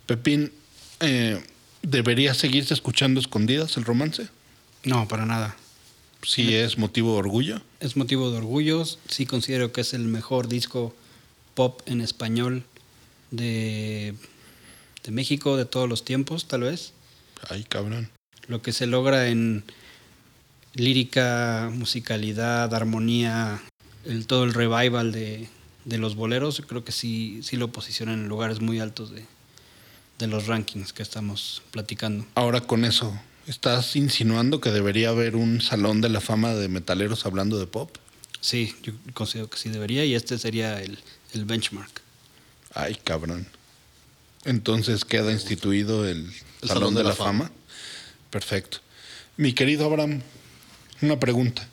[0.07, 0.53] Pepín,
[1.01, 1.43] eh,
[1.83, 4.29] ¿debería seguirse escuchando escondidas el romance?
[4.85, 5.57] No, para nada.
[6.27, 7.61] Sí, es motivo de orgullo.
[7.81, 8.85] Es motivo de orgullo.
[9.09, 10.95] Sí considero que es el mejor disco
[11.55, 12.65] pop en español
[13.31, 14.15] de,
[15.03, 16.93] de México de todos los tiempos, tal vez.
[17.49, 18.11] Ay, cabrón.
[18.47, 19.65] Lo que se logra en
[20.75, 23.63] lírica, musicalidad, armonía,
[24.05, 25.49] el, todo el revival de,
[25.85, 29.25] de los boleros, creo que sí, sí lo posicionan en lugares muy altos de,
[30.19, 32.27] de los rankings que estamos platicando.
[32.35, 37.27] Ahora con eso, ¿estás insinuando que debería haber un salón de la fama de metaleros
[37.27, 37.97] hablando de pop?
[38.41, 40.99] Sí, yo considero que sí debería y este sería el,
[41.33, 42.03] el benchmark.
[42.75, 43.47] Ay, cabrón.
[44.45, 46.31] Entonces queda instituido el,
[46.63, 47.51] Salón, de, la, Fama.
[48.31, 48.79] Perfecto.
[49.37, 50.21] Mi querido Abraham,
[51.01, 51.67] una pregunta.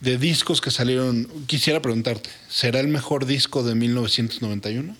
[0.00, 4.96] De discos que salieron, quisiera preguntarte, ¿será el mejor disco de 1991?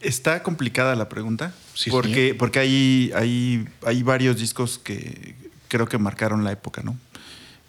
[0.00, 1.52] Está complicada la pregunta.
[1.74, 2.36] Sí, porque, señor.
[2.38, 5.34] porque hay, hay, hay varios discos que
[5.68, 6.96] creo que marcaron la época, ¿no?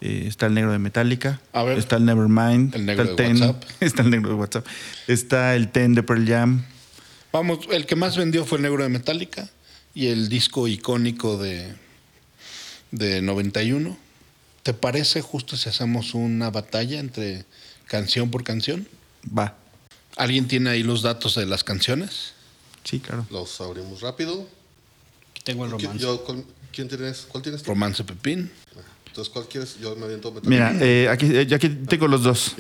[0.02, 1.40] Eh, está el negro de Metallica.
[1.54, 1.78] A ver.
[1.78, 2.74] Está el Nevermind.
[2.76, 3.64] El negro está de Ten, WhatsApp.
[3.80, 4.66] Está el negro de WhatsApp.
[5.08, 6.66] Está el Ten de Pearl Jam.
[7.32, 9.50] Vamos, el que más vendió fue el negro de Metallica
[9.94, 11.76] y el disco icónico de,
[12.90, 13.96] de 91.
[14.64, 17.46] ¿Te parece justo si hacemos una batalla entre
[17.88, 18.88] canción por canción?
[19.38, 19.56] Va.
[20.22, 22.34] ¿Alguien tiene ahí los datos de las canciones?
[22.84, 23.26] Sí, claro.
[23.32, 24.48] Los abrimos rápido.
[25.32, 26.04] Aquí tengo el ¿Qui- romance.
[26.04, 27.26] yo, ¿cuál, ¿Quién tienes?
[27.28, 27.64] ¿Cuál tienes?
[27.64, 27.72] tú?
[27.72, 28.52] Romance Pepín
[29.08, 29.78] Entonces, ¿cuál quieres?
[29.82, 30.32] Yo me aviento.
[30.44, 32.54] Mira, eh, aquí, eh, yo aquí tengo los dos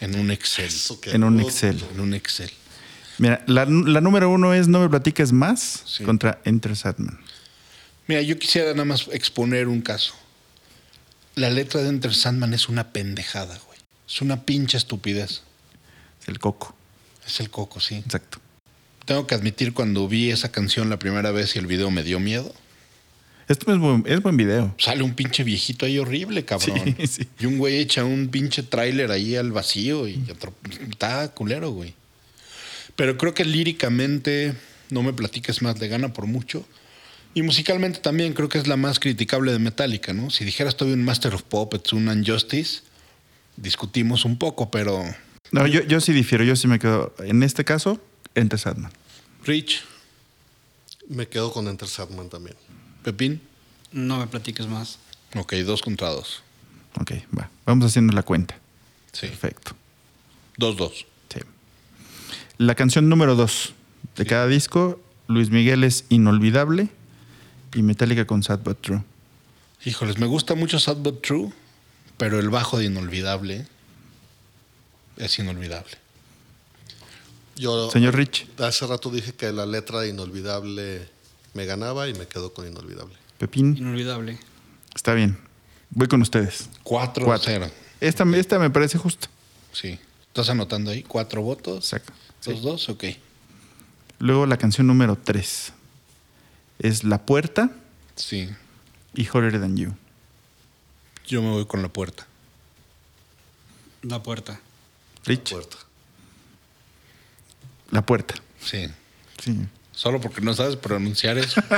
[0.00, 0.70] en un Excel.
[1.12, 1.82] en un Excel.
[1.94, 2.50] En un Excel.
[3.18, 6.02] Mira, la, la número uno es No me platiques más Sí.
[6.02, 7.20] contra Enter Sadman.
[8.08, 10.14] Mira, yo quisiera nada más exponer un caso.
[11.36, 13.78] La letra de Enter Sandman es una pendejada, güey.
[14.08, 15.42] Es una pinche estupidez.
[16.20, 16.74] Es el coco.
[17.26, 17.96] Es el coco, sí.
[17.96, 18.38] Exacto.
[19.04, 22.20] Tengo que admitir, cuando vi esa canción la primera vez y el video me dio
[22.20, 22.54] miedo.
[23.48, 24.74] Esto es buen, es buen video.
[24.78, 26.96] Sale un pinche viejito ahí horrible, cabrón.
[26.98, 27.28] Sí, sí.
[27.38, 30.54] Y un güey echa un pinche tráiler ahí al vacío y otro-
[30.90, 31.94] está culero, güey.
[32.96, 34.54] Pero creo que líricamente,
[34.88, 36.66] no me platiques más, le gana por mucho.
[37.34, 40.30] Y musicalmente también creo que es la más criticable de Metallica, ¿no?
[40.30, 42.80] Si dijeras todavía un Master of Puppets, un Unjustice,
[43.56, 45.04] discutimos un poco, pero
[45.52, 46.44] No, yo, yo sí difiero.
[46.44, 47.14] Yo sí me quedo.
[47.18, 48.00] En este caso,
[48.34, 48.92] Enter Sadman.
[49.44, 49.82] Rich,
[51.08, 52.56] Me quedo con Enter Sandman también.
[53.02, 53.40] Pepín,
[53.92, 54.98] No me platiques más.
[55.36, 56.42] ok, dos contra dos.
[57.00, 57.50] Ok, va.
[57.66, 58.56] Vamos haciendo la cuenta.
[59.12, 59.76] Sí, Perfecto.
[60.56, 61.06] dos, dos.
[61.32, 61.40] Sí.
[62.58, 63.74] La canción número dos
[64.16, 66.88] de cada disco, Luis Miguel es Inolvidable
[67.74, 69.02] y Metallica con Sad But True.
[69.84, 71.52] Híjoles, me gusta mucho Sad But True,
[72.16, 73.66] pero el bajo de Inolvidable
[75.16, 75.92] es inolvidable.
[77.56, 81.08] Yo Señor Rich, hace rato dije que la letra de Inolvidable
[81.52, 83.14] me ganaba y me quedo con Inolvidable.
[83.38, 84.38] Pepín, Inolvidable.
[84.94, 85.38] está bien.
[85.90, 86.68] Voy con ustedes.
[86.82, 87.44] 4 Cuatro.
[87.46, 87.70] 0.
[88.00, 89.28] Esta, esta me parece justa.
[89.72, 89.98] Sí.
[90.26, 91.04] ¿Estás anotando ahí?
[91.04, 91.92] ¿Cuatro votos?
[91.92, 92.12] Exacto.
[92.44, 92.88] ¿Dos, dos?
[92.88, 93.04] Ok.
[94.18, 95.72] Luego la canción número tres
[96.80, 97.70] es La Puerta
[98.16, 98.48] Sí.
[99.14, 99.94] y Hotter Than You.
[101.26, 102.26] Yo me voy con la puerta.
[104.02, 104.60] La puerta.
[105.24, 105.76] Rich, Puerta.
[107.90, 108.34] La Puerta.
[108.60, 108.86] Sí.
[109.42, 109.58] Sí.
[109.92, 111.60] Solo porque no sabes pronunciar eso.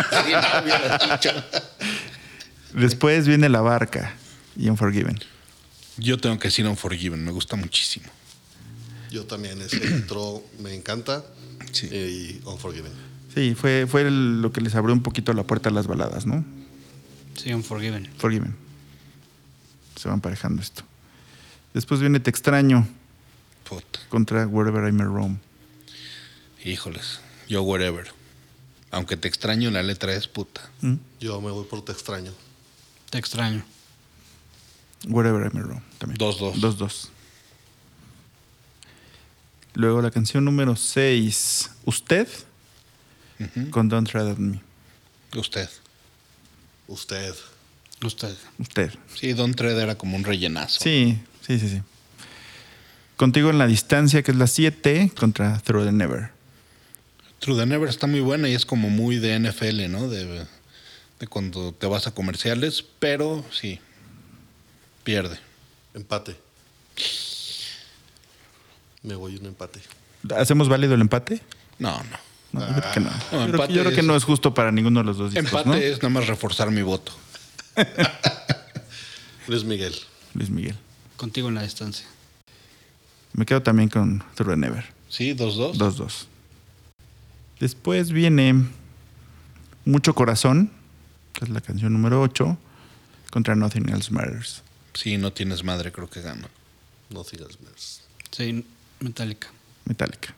[2.75, 4.15] Después viene La Barca
[4.57, 5.19] y Unforgiven.
[5.99, 7.25] Yo tengo que decir Unforgiven.
[7.25, 8.07] Me gusta muchísimo.
[9.11, 11.25] Yo también, ese intro me encanta.
[11.73, 11.87] Sí.
[11.87, 12.93] Y Unforgiven.
[13.35, 16.27] Sí, fue, fue el- lo que les abrió un poquito la puerta a las baladas,
[16.27, 16.45] ¿no?
[17.35, 18.09] Sí, Unforgiven.
[18.19, 18.57] Forgiven.
[20.01, 20.83] Se van parejando esto.
[21.75, 22.87] Después viene Te extraño
[23.69, 24.01] Puta.
[24.09, 25.39] contra Wherever I May Roam.
[26.65, 27.21] Híjoles.
[27.49, 28.07] Yo wherever.
[28.91, 30.71] Aunque te extraño, la letra es puta.
[31.21, 32.33] Yo me voy por te extraño.
[33.11, 33.65] Te extraño.
[35.09, 36.19] Wherever I May Roam también.
[36.19, 36.55] 2-2.
[36.55, 37.09] 2-2.
[39.75, 42.29] Luego la canción número 6, Usted,
[43.71, 44.61] con Don't Tread on Me.
[45.35, 45.69] Usted.
[46.89, 47.35] Usted.
[48.03, 48.37] Usted.
[48.59, 48.93] Usted.
[49.15, 50.81] Sí, Don Tread era como un rellenazo.
[50.83, 51.83] Sí, sí, sí, sí.
[53.17, 56.31] Contigo en la distancia, que es la 7, contra Through the Never.
[57.39, 60.09] True the Never está muy buena y es como muy de NFL, ¿no?
[60.09, 60.47] De,
[61.21, 63.81] de cuando te vas a comerciales, pero sí,
[65.05, 65.39] pierde.
[65.95, 66.37] Empate.
[69.03, 69.81] Me voy un empate.
[70.37, 71.41] ¿Hacemos válido el empate?
[71.79, 72.27] No, no.
[72.53, 73.11] No, yo creo que no.
[73.11, 75.07] No, Yo creo que- empate yo creo que es- no es justo para ninguno de
[75.07, 75.75] los dos discos, Empate ¿no?
[75.77, 77.13] es nada más reforzar mi voto.
[79.47, 79.95] Luis Miguel.
[80.35, 80.77] Luis Miguel.
[81.17, 82.07] Contigo en la distancia.
[83.37, 84.85] Me quedo también con the Never.
[85.11, 85.75] Sí, 2-2.
[85.75, 86.27] 2-2.
[87.61, 88.65] Después viene
[89.85, 90.71] Mucho Corazón,
[91.35, 92.57] que es la canción número 8,
[93.31, 94.63] contra Nothing Else Matters.
[94.95, 96.49] Sí, no tienes madre, creo que gano.
[97.11, 98.01] No sigas más.
[98.31, 98.67] Sí,
[99.01, 99.49] Metallica.
[99.85, 100.35] Metallica.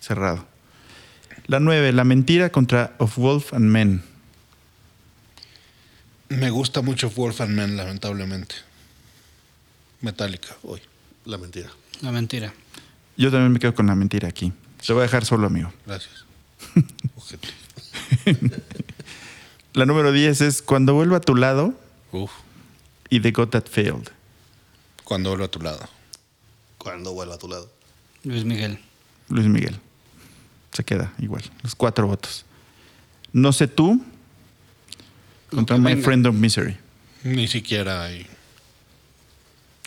[0.00, 0.46] Cerrado.
[1.46, 4.04] La 9, La Mentira contra Of Wolf and Men.
[6.28, 8.54] Me gusta mucho Wolf and Man, lamentablemente.
[10.00, 10.80] Metallica, hoy.
[11.24, 11.70] La mentira.
[12.00, 12.52] La mentira.
[13.16, 14.52] Yo también me quedo con La Mentira aquí.
[14.84, 15.72] Te voy a dejar solo, amigo.
[15.86, 16.24] Gracias.
[17.16, 17.48] Ojete.
[19.74, 21.74] La número 10 es Cuando vuelva a tu lado
[22.12, 22.30] Uf,
[23.08, 24.08] y The God That Failed.
[25.04, 25.88] cuando vuelvo a tu lado.
[26.78, 27.70] Cuando vuelva a tu lado.
[28.24, 28.78] Luis Miguel.
[29.28, 29.78] Luis Miguel.
[30.72, 31.42] Se queda igual.
[31.62, 32.44] Los cuatro votos.
[33.32, 34.02] No sé tú
[35.50, 36.04] contra My venga.
[36.04, 36.76] Friend of Misery.
[37.24, 38.26] Ni siquiera hay.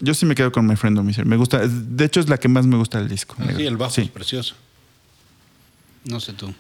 [0.01, 1.27] Yo sí me quedo con My Friend of Misery.
[1.27, 1.65] Me gusta.
[1.67, 3.35] De hecho, es la que más me gusta del disco.
[3.39, 4.01] Ah, sí, el bajo Sí.
[4.01, 4.55] es precioso.
[6.05, 6.53] No sé tú.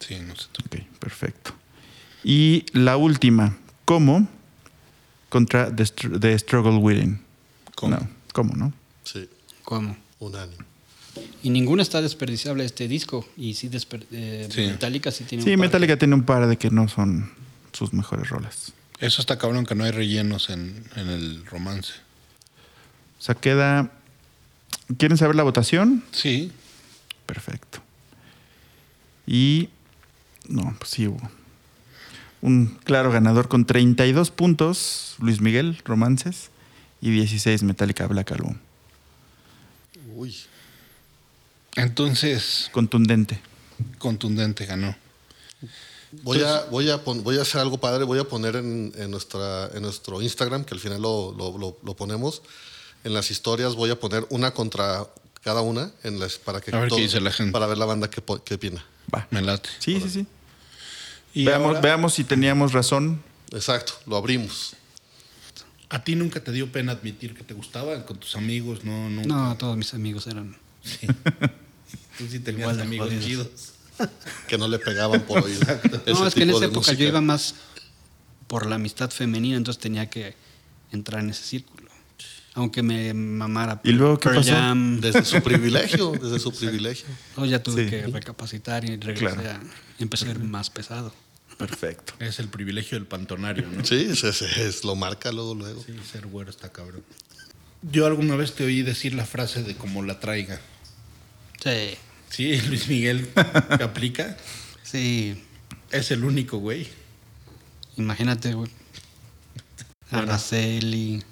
[0.00, 0.62] Sí, no sé tú.
[0.66, 1.52] Ok, perfecto.
[2.24, 4.28] Y la última, ¿cómo?
[5.28, 7.20] Contra The, Str- The Struggle Within.
[7.76, 7.96] ¿Cómo?
[7.96, 8.72] No, ¿cómo, no?
[9.04, 9.28] Sí.
[9.64, 9.96] ¿Cómo?
[10.18, 10.64] Unánime.
[11.42, 13.26] Y ninguna está desperdiciable este disco.
[13.36, 14.62] Y sí, desper- eh, Sí.
[14.62, 17.30] Metallica sí tiene Sí, un par Metallica tiene un par de que no son
[17.72, 18.72] sus mejores rolas.
[18.98, 21.92] Eso está cabrón que no hay rellenos en, en el romance.
[23.20, 23.92] O sea, queda...
[24.98, 26.02] ¿Quieren saber la votación?
[26.10, 26.50] Sí,
[27.26, 27.78] Perfecto.
[29.26, 29.68] Y...
[30.48, 31.20] No, pues sí hubo.
[32.42, 36.50] Un claro ganador con 32 puntos, Luis Miguel, Romances,
[37.00, 38.56] y 16 Metallica Black Album.
[40.16, 40.34] Uy.
[41.76, 43.40] entonces Contundente.
[43.98, 44.96] contundente ganó.
[46.22, 48.02] Voy a, voy, a pon- voy a hacer algo padre.
[48.04, 51.78] Voy a poner en, en nuestra, en nuestro Instagram, que al final lo, lo- lo-
[51.84, 52.42] lo ponemos.
[53.04, 55.06] En las historias voy a poner una contra
[55.42, 57.52] cada una en las, para que A ver qué dice la gente.
[57.52, 58.84] Para ver la banda que, po- que opina.
[59.14, 59.26] Va.
[59.30, 59.68] Me late.
[59.78, 60.26] Sí, sí, sí.
[61.32, 63.22] Y Veamos, ahora, veamos si teníamos razón.
[63.52, 64.74] Exacto, lo abrimos.
[65.88, 68.84] ¿A ti nunca te dio pena admitir que te gustaba con tus amigos?
[68.84, 69.28] No, nunca.
[69.28, 70.56] No, todos mis amigos eran.
[72.18, 73.24] Tú sí tenías Igual amigos jodidos.
[73.26, 73.48] chidos.
[74.46, 75.58] Que no le pegaban por oír.
[75.58, 77.54] ese no, es que en esa época yo iba más
[78.46, 80.34] por la amistad femenina, entonces tenía que
[80.92, 81.89] entrar en ese círculo.
[82.54, 83.80] Aunque me mamara.
[83.84, 84.52] ¿Y luego qué Pearl pasó?
[84.52, 87.06] Jam, Desde su privilegio, desde su privilegio.
[87.36, 87.90] luego ya tuve Sí.
[87.90, 89.60] que recapacitar y regresé Claro.
[89.60, 91.14] a empecé a ir más pesado.
[91.58, 92.14] Perfecto.
[92.18, 93.84] Es el privilegio del pantonario, ¿no?
[93.84, 95.82] Sí, es, lo marca luego, luego.
[95.84, 97.04] Sí, ser güero está cabrón.
[97.82, 100.58] Yo alguna vez te oí decir la frase de como la traiga.
[101.62, 101.96] Sí,
[102.30, 103.28] Sí, Luis Miguel
[103.76, 104.36] que aplica.
[104.82, 105.44] sí.
[105.90, 106.86] Es el único, güey.
[107.96, 108.70] Imagínate, güey.
[110.10, 111.22] Araceli,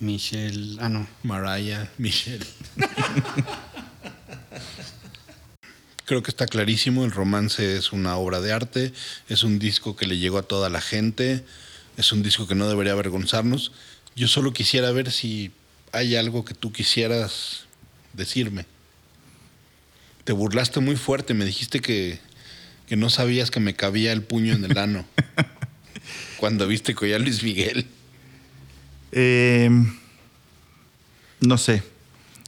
[0.00, 0.76] Michelle.
[0.80, 1.06] Ah, no.
[1.22, 2.44] Mariah, Michelle.
[6.06, 8.92] Creo que está clarísimo, el romance es una obra de arte,
[9.28, 11.44] es un disco que le llegó a toda la gente,
[11.96, 13.72] es un disco que no debería avergonzarnos.
[14.14, 15.50] Yo solo quisiera ver si
[15.92, 17.64] hay algo que tú quisieras
[18.12, 18.66] decirme.
[20.24, 22.18] Te burlaste muy fuerte, me dijiste que,
[22.86, 25.06] que no sabías que me cabía el puño en el ano
[26.36, 27.86] cuando viste que oía Luis Miguel.
[29.16, 29.70] Eh,
[31.40, 31.82] no sé.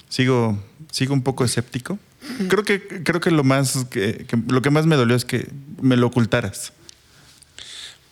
[0.08, 0.58] Sigo,
[0.90, 1.98] sigo un poco escéptico.
[2.48, 5.48] Creo que, creo que lo más que, que- lo que más me dolió es que
[5.80, 6.72] me lo ocultaras.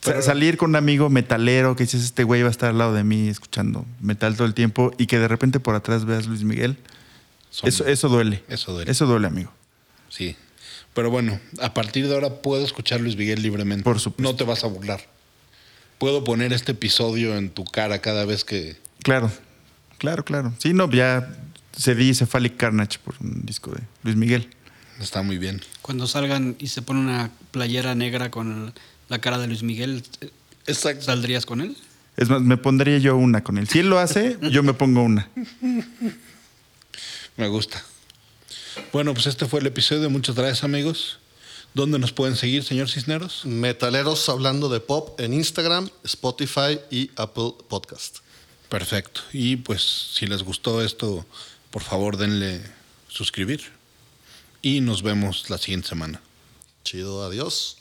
[0.04, 2.92] Pero- salir con un amigo metalero que dices este güey va a estar al lado
[2.92, 6.42] de mí escuchando metal todo el tiempo y que de repente por atrás veas Luis
[6.44, 6.76] Miguel.
[7.50, 8.44] Son- Eso, eso duele.
[8.48, 8.90] Eso duele.
[8.90, 9.50] Eso duele, amigo.
[10.10, 10.36] Sí.
[10.92, 13.82] Pero bueno, a partir de ahora puedo escuchar Luis Miguel libremente.
[13.82, 14.30] Por supuesto.
[14.30, 15.00] No te vas a burlar.
[15.98, 18.76] Puedo poner este episodio en tu cara cada vez que.
[19.02, 19.30] Claro,
[19.98, 20.52] claro, claro.
[20.58, 21.34] Sí, no, ya
[21.78, 24.48] cedí Cephalic Carnage por un disco de Luis Miguel.
[25.00, 25.60] Está muy bien.
[25.82, 28.72] Cuando salgan y se pone una playera negra con
[29.08, 30.04] la cara de Luis Miguel,
[30.66, 31.04] Exacto.
[31.04, 31.76] ¿saldrías con él?
[32.16, 33.68] Es más, me pondría yo una con él.
[33.68, 35.28] Si él lo hace, yo me pongo una.
[37.36, 37.82] Me gusta.
[38.92, 40.08] Bueno, pues este fue el episodio.
[40.10, 41.18] Muchas gracias, amigos.
[41.74, 43.44] ¿Dónde nos pueden seguir, señor Cisneros?
[43.44, 48.18] Metaleros hablando de pop en Instagram, Spotify y Apple Podcast.
[48.68, 49.22] Perfecto.
[49.32, 51.26] Y pues si les gustó esto,
[51.72, 52.60] por favor denle
[53.08, 53.72] suscribir.
[54.62, 56.22] Y nos vemos la siguiente semana.
[56.84, 57.78] Chido, adiós.